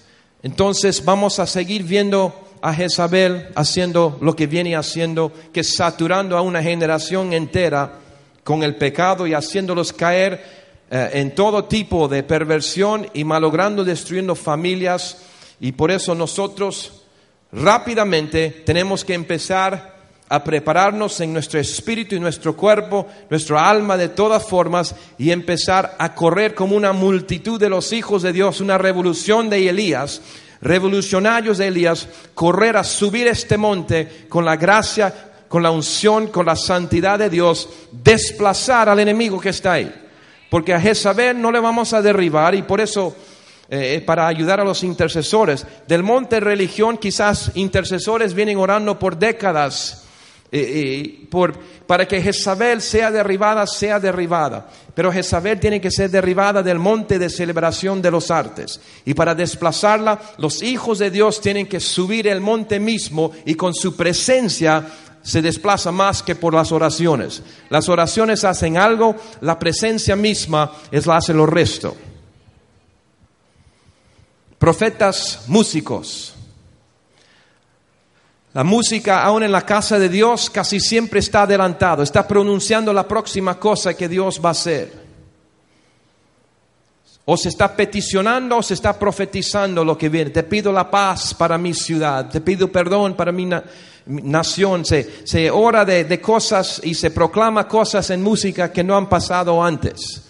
entonces 0.44 1.02
vamos 1.02 1.38
a 1.38 1.46
seguir 1.46 1.84
viendo 1.84 2.34
a 2.60 2.74
Jezabel 2.74 3.48
haciendo 3.54 4.18
lo 4.20 4.36
que 4.36 4.46
viene 4.46 4.76
haciendo, 4.76 5.32
que 5.54 5.64
saturando 5.64 6.36
a 6.36 6.42
una 6.42 6.62
generación 6.62 7.32
entera 7.32 7.94
con 8.42 8.62
el 8.62 8.76
pecado 8.76 9.26
y 9.26 9.32
haciéndolos 9.32 9.94
caer 9.94 10.44
eh, 10.90 11.10
en 11.14 11.34
todo 11.34 11.64
tipo 11.64 12.08
de 12.08 12.22
perversión 12.22 13.08
y 13.14 13.24
malogrando, 13.24 13.84
destruyendo 13.84 14.34
familias. 14.34 15.16
Y 15.60 15.72
por 15.72 15.90
eso 15.90 16.14
nosotros 16.14 17.04
rápidamente 17.50 18.50
tenemos 18.66 19.02
que 19.02 19.14
empezar 19.14 19.93
a 20.28 20.42
prepararnos 20.42 21.20
en 21.20 21.32
nuestro 21.32 21.60
espíritu 21.60 22.14
y 22.14 22.20
nuestro 22.20 22.56
cuerpo, 22.56 23.06
nuestra 23.28 23.68
alma 23.68 23.96
de 23.96 24.08
todas 24.08 24.46
formas 24.46 24.94
y 25.18 25.30
empezar 25.30 25.96
a 25.98 26.14
correr 26.14 26.54
como 26.54 26.76
una 26.76 26.92
multitud 26.92 27.60
de 27.60 27.68
los 27.68 27.92
hijos 27.92 28.22
de 28.22 28.32
Dios, 28.32 28.60
una 28.60 28.78
revolución 28.78 29.50
de 29.50 29.68
Elías, 29.68 30.22
revolucionarios 30.62 31.58
de 31.58 31.68
Elías, 31.68 32.08
correr 32.32 32.76
a 32.76 32.84
subir 32.84 33.26
este 33.26 33.58
monte 33.58 34.26
con 34.28 34.44
la 34.44 34.56
gracia, 34.56 35.12
con 35.46 35.62
la 35.62 35.70
unción, 35.70 36.28
con 36.28 36.46
la 36.46 36.56
santidad 36.56 37.18
de 37.18 37.28
Dios, 37.28 37.68
desplazar 37.92 38.88
al 38.88 39.00
enemigo 39.00 39.38
que 39.38 39.50
está 39.50 39.74
ahí. 39.74 39.94
Porque 40.48 40.72
a 40.72 40.80
Jezabel 40.80 41.40
no 41.40 41.52
le 41.52 41.60
vamos 41.60 41.92
a 41.92 42.00
derribar 42.00 42.54
y 42.54 42.62
por 42.62 42.80
eso 42.80 43.14
eh, 43.68 44.02
para 44.06 44.26
ayudar 44.26 44.58
a 44.58 44.64
los 44.64 44.82
intercesores. 44.84 45.66
Del 45.86 46.02
monte 46.02 46.40
religión 46.40 46.96
quizás 46.96 47.50
intercesores 47.54 48.32
vienen 48.32 48.56
orando 48.56 48.98
por 48.98 49.18
décadas 49.18 50.03
por, 51.30 51.54
para 51.86 52.06
que 52.06 52.22
Jezabel 52.22 52.80
sea 52.80 53.10
derribada, 53.10 53.66
sea 53.66 53.98
derribada. 53.98 54.68
Pero 54.94 55.12
Jezabel 55.12 55.58
tiene 55.58 55.80
que 55.80 55.90
ser 55.90 56.10
derribada 56.10 56.62
del 56.62 56.78
monte 56.78 57.18
de 57.18 57.28
celebración 57.28 58.00
de 58.00 58.10
los 58.10 58.30
artes. 58.30 58.80
Y 59.04 59.14
para 59.14 59.34
desplazarla, 59.34 60.20
los 60.38 60.62
hijos 60.62 60.98
de 61.00 61.10
Dios 61.10 61.40
tienen 61.40 61.66
que 61.66 61.80
subir 61.80 62.28
el 62.28 62.40
monte 62.40 62.78
mismo 62.78 63.32
y 63.44 63.54
con 63.54 63.74
su 63.74 63.96
presencia 63.96 64.86
se 65.22 65.42
desplaza 65.42 65.90
más 65.90 66.22
que 66.22 66.36
por 66.36 66.54
las 66.54 66.70
oraciones. 66.70 67.42
Las 67.70 67.88
oraciones 67.88 68.44
hacen 68.44 68.76
algo, 68.76 69.16
la 69.40 69.58
presencia 69.58 70.14
misma 70.14 70.70
es 70.92 71.06
la 71.06 71.16
hace 71.16 71.34
lo 71.34 71.46
resto. 71.46 71.96
Profetas 74.58 75.44
músicos 75.48 76.34
la 78.54 78.62
música, 78.62 79.24
aún 79.24 79.42
en 79.42 79.50
la 79.50 79.66
casa 79.66 79.98
de 79.98 80.08
Dios, 80.08 80.48
casi 80.48 80.78
siempre 80.78 81.18
está 81.18 81.42
adelantado, 81.42 82.04
está 82.04 82.26
pronunciando 82.26 82.92
la 82.92 83.06
próxima 83.06 83.58
cosa 83.58 83.94
que 83.94 84.08
Dios 84.08 84.40
va 84.42 84.50
a 84.50 84.52
hacer. 84.52 84.92
O 87.24 87.36
se 87.36 87.48
está 87.48 87.74
peticionando 87.74 88.58
o 88.58 88.62
se 88.62 88.74
está 88.74 88.96
profetizando 88.96 89.84
lo 89.84 89.98
que 89.98 90.08
viene. 90.08 90.30
Te 90.30 90.44
pido 90.44 90.70
la 90.70 90.88
paz 90.88 91.34
para 91.34 91.58
mi 91.58 91.74
ciudad, 91.74 92.30
te 92.30 92.40
pido 92.40 92.70
perdón 92.70 93.14
para 93.14 93.32
mi 93.32 93.50
nación. 94.06 94.84
Se, 94.84 95.26
se 95.26 95.50
ora 95.50 95.84
de, 95.84 96.04
de 96.04 96.20
cosas 96.20 96.80
y 96.84 96.94
se 96.94 97.10
proclama 97.10 97.66
cosas 97.66 98.08
en 98.10 98.22
música 98.22 98.70
que 98.70 98.84
no 98.84 98.96
han 98.96 99.08
pasado 99.08 99.64
antes. 99.64 100.22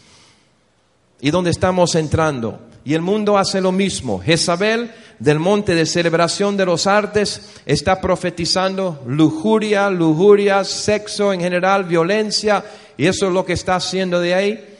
Y 1.20 1.30
donde 1.30 1.50
estamos 1.50 1.94
entrando. 1.94 2.58
Y 2.84 2.94
el 2.94 3.00
mundo 3.00 3.38
hace 3.38 3.60
lo 3.60 3.72
mismo. 3.72 4.20
Jezabel 4.20 4.90
del 5.18 5.38
monte 5.38 5.74
de 5.74 5.86
celebración 5.86 6.56
de 6.56 6.66
los 6.66 6.86
artes 6.86 7.52
está 7.64 8.00
profetizando 8.00 9.02
lujuria, 9.06 9.88
lujuria, 9.90 10.64
sexo 10.64 11.32
en 11.32 11.40
general, 11.40 11.84
violencia, 11.84 12.64
y 12.96 13.06
eso 13.06 13.26
es 13.26 13.32
lo 13.32 13.44
que 13.44 13.54
está 13.54 13.76
haciendo 13.76 14.20
de 14.20 14.34
ahí. 14.34 14.76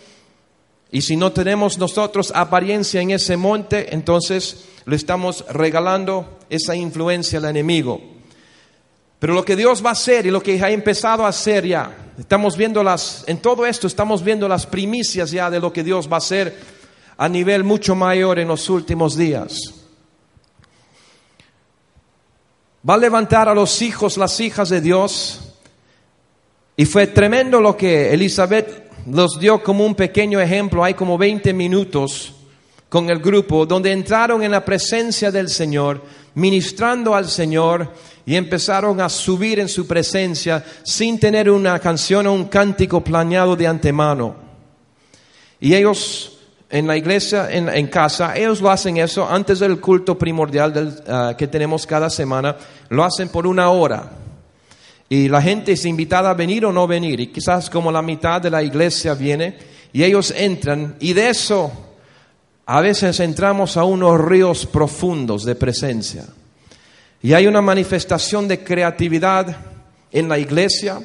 Y 0.91 1.03
si 1.03 1.17
no 1.17 1.33
tenemos 1.33 1.79
nosotros 1.79 2.33
apariencia 2.35 3.01
en 3.01 3.11
ese 3.11 3.37
monte, 3.37 3.95
entonces 3.95 4.65
le 4.87 4.97
estamos 4.97 5.45
regalando 5.49 6.39
esa 6.51 6.77
influencia 6.77 7.39
al 7.39 7.47
enemigo. 7.47 8.01
Pero 9.19 9.33
lo 9.33 9.45
que 9.45 9.57
Dios 9.57 9.85
va 9.85 9.89
a 9.89 9.93
hacer 9.93 10.27
y 10.27 10.31
lo 10.31 10.43
que 10.43 10.63
ha 10.63 10.71
empezado 10.71 11.25
a 11.25 11.29
hacer 11.29 11.67
ya, 11.67 12.13
estamos 12.19 12.57
viendo 12.57 12.83
las, 12.83 13.25
en 13.27 13.39
todo 13.39 13.65
esto 13.65 13.87
estamos 13.87 14.23
viendo 14.23 14.47
las 14.47 14.67
primicias 14.67 15.31
ya 15.31 15.51
de 15.51 15.61
lo 15.61 15.73
que 15.73 15.83
Dios 15.83 16.09
va 16.09 16.17
a 16.17 16.19
hacer 16.19 16.55
a 17.17 17.29
nivel 17.29 17.65
mucho 17.65 17.95
mayor 17.95 18.39
en 18.39 18.49
los 18.49 18.69
últimos 18.69 19.17
días 19.17 19.75
va 22.89 22.95
a 22.95 22.99
levantar 22.99 23.49
a 23.49 23.55
los 23.55 23.81
hijos, 23.83 24.17
las 24.17 24.39
hijas 24.41 24.69
de 24.69 24.81
Dios. 24.81 25.41
Y 26.77 26.85
fue 26.85 27.07
tremendo 27.07 27.61
lo 27.61 27.77
que 27.77 28.13
Elizabeth 28.13 28.91
los 29.11 29.39
dio 29.39 29.63
como 29.63 29.87
un 29.87 29.95
pequeño 29.95 30.41
ejemplo. 30.41 30.85
Hay 30.85 30.95
como 30.95 31.17
20 31.17 31.53
minutos 31.53 32.35
con 32.89 33.11
el 33.11 33.19
grupo 33.19 33.67
donde 33.67 33.91
entraron 33.91 34.43
en 34.43 34.51
la 34.51 34.65
presencia 34.65 35.31
del 35.31 35.49
Señor, 35.49 36.03
ministrando 36.35 37.15
al 37.15 37.29
Señor 37.29 37.93
y 38.27 38.37
empezaron 38.37 39.01
a 39.01 39.09
subir 39.09 39.61
en 39.61 39.69
su 39.69 39.87
presencia 39.87 40.65
sin 40.83 41.19
tener 41.19 41.51
una 41.51 41.79
canción 41.79 42.27
o 42.27 42.33
un 42.33 42.45
cántico 42.47 43.03
planeado 43.03 43.57
de 43.57 43.67
antemano. 43.67 44.37
Y 45.61 45.75
ellos 45.75 46.34
en 46.75 46.89
la 46.89 46.97
iglesia, 46.97 47.53
en, 47.53 47.87
casa, 47.87 48.37
ellos 48.37 48.61
lo 48.61 48.69
hacen 48.69 48.97
eso 48.97 49.29
antes 49.31 49.61
del 49.61 49.79
culto 49.79 50.19
primordial 50.19 51.05
ah, 51.07 51.33
que 51.39 51.47
tenemos 51.47 51.87
cada 51.87 52.11
semana, 52.11 52.57
lo 52.89 53.05
hacen 53.05 53.29
por 53.29 53.47
una 53.47 53.71
hora. 53.71 54.11
Y 55.09 55.29
la 55.29 55.41
gente 55.41 55.71
es 55.71 55.85
invitada 55.85 56.31
a 56.31 56.35
venir 56.35 56.67
o 56.67 56.73
no 56.73 56.89
venir. 56.89 57.21
Y 57.21 57.29
quizás 57.29 57.71
como 57.71 57.93
la 57.93 58.03
mitad 58.03 58.43
de 58.43 58.51
la 58.51 58.61
iglesia 58.61 59.15
viene 59.15 59.57
y 59.93 60.03
ellos 60.03 60.35
entran 60.37 60.97
y 60.99 61.13
de 61.13 61.29
eso 61.29 61.71
a 62.67 62.81
veces 62.81 63.21
entramos 63.21 63.77
a 63.77 63.85
unos 63.85 64.21
ríos 64.21 64.67
profundos 64.67 65.45
de 65.45 65.55
presencia. 65.55 66.25
Y 67.23 67.35
hay 67.35 67.47
una 67.47 67.63
manifestación 67.63 68.49
de 68.49 68.65
creatividad 68.65 69.59
en 70.11 70.29
la 70.29 70.41
iglesia 70.41 70.99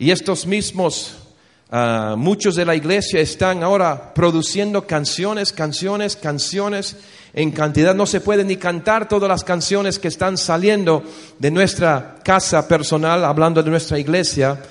y 0.00 0.10
estos 0.10 0.48
mismos 0.48 1.25
Ah, 1.68 2.14
muchos 2.16 2.54
de 2.54 2.64
la 2.64 2.76
iglesia 2.76 3.20
están 3.20 3.64
ahora 3.64 4.14
produciendo 4.14 4.86
canciones, 4.86 5.52
canciones, 5.52 6.14
canciones 6.14 6.96
en 7.34 7.50
cantidad. 7.50 7.92
No 7.92 8.06
se 8.06 8.20
puede 8.20 8.44
ni 8.44 8.56
cantar 8.56 9.08
todas 9.08 9.28
las 9.28 9.42
canciones 9.42 9.98
que 9.98 10.06
están 10.06 10.38
saliendo 10.38 11.02
de 11.40 11.50
nuestra 11.50 12.18
casa 12.22 12.68
personal, 12.68 13.24
hablando 13.24 13.64
de 13.64 13.70
nuestra 13.70 13.98
iglesia, 13.98 14.62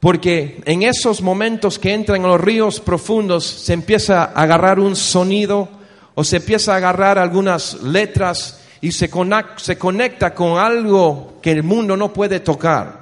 porque 0.00 0.60
en 0.64 0.82
esos 0.82 1.22
momentos 1.22 1.78
que 1.78 1.94
entran 1.94 2.22
en 2.22 2.28
los 2.28 2.40
ríos 2.40 2.80
profundos 2.80 3.44
se 3.44 3.72
empieza 3.72 4.24
a 4.24 4.42
agarrar 4.42 4.80
un 4.80 4.96
sonido 4.96 5.68
o 6.16 6.24
se 6.24 6.38
empieza 6.38 6.72
a 6.74 6.78
agarrar 6.78 7.18
algunas 7.18 7.82
letras 7.84 8.60
y 8.80 8.90
se 8.90 9.08
conecta 9.08 10.34
con 10.34 10.58
algo 10.58 11.34
que 11.40 11.52
el 11.52 11.62
mundo 11.62 11.96
no 11.96 12.12
puede 12.12 12.40
tocar. 12.40 12.99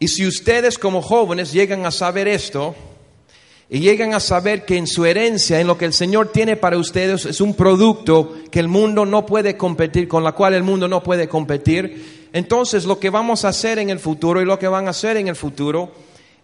Y 0.00 0.08
si 0.08 0.26
ustedes 0.26 0.78
como 0.78 1.02
jóvenes 1.02 1.52
llegan 1.52 1.86
a 1.86 1.90
saber 1.90 2.26
esto, 2.26 2.74
y 3.72 3.78
llegan 3.78 4.14
a 4.14 4.20
saber 4.20 4.64
que 4.64 4.76
en 4.76 4.88
su 4.88 5.04
herencia, 5.04 5.60
en 5.60 5.68
lo 5.68 5.78
que 5.78 5.84
el 5.84 5.92
Señor 5.92 6.32
tiene 6.32 6.56
para 6.56 6.76
ustedes, 6.76 7.24
es 7.24 7.40
un 7.40 7.54
producto 7.54 8.34
que 8.50 8.58
el 8.58 8.66
mundo 8.66 9.06
no 9.06 9.24
puede 9.24 9.56
competir, 9.56 10.08
con 10.08 10.24
la 10.24 10.32
cual 10.32 10.54
el 10.54 10.64
mundo 10.64 10.88
no 10.88 11.02
puede 11.04 11.28
competir, 11.28 12.28
entonces 12.32 12.84
lo 12.84 12.98
que 12.98 13.10
vamos 13.10 13.44
a 13.44 13.48
hacer 13.48 13.78
en 13.78 13.90
el 13.90 14.00
futuro 14.00 14.42
y 14.42 14.44
lo 14.44 14.58
que 14.58 14.66
van 14.66 14.88
a 14.88 14.90
hacer 14.90 15.18
en 15.18 15.28
el 15.28 15.36
futuro 15.36 15.92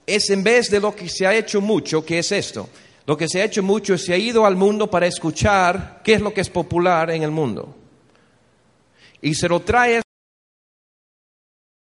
es 0.07 0.31
en 0.31 0.45
vez 0.45 0.71
de 0.71 0.79
lo 0.79 0.95
que 0.95 1.09
se 1.09 1.27
ha 1.27 1.35
hecho 1.35 1.61
mucho, 1.61 2.05
que 2.05 2.21
es 2.21 2.31
esto, 2.31 2.69
lo 3.07 3.17
que 3.17 3.29
se 3.29 3.41
ha 3.41 3.45
hecho 3.45 3.63
mucho 3.63 3.95
es 3.95 4.05
se 4.05 4.13
ha 4.13 4.19
ido 4.19 4.47
al 4.47 4.55
mundo 4.55 4.89
para 4.89 5.09
escuchar 5.09 6.01
qué 6.05 6.13
es 6.13 6.21
lo 6.21 6.33
que 6.33 6.43
es 6.43 6.51
popular 6.51 7.11
en 7.11 7.25
el 7.25 7.33
mundo. 7.33 7.75
Y 9.23 9.35
se 9.35 9.49
lo 9.49 9.61
trae 9.61 10.03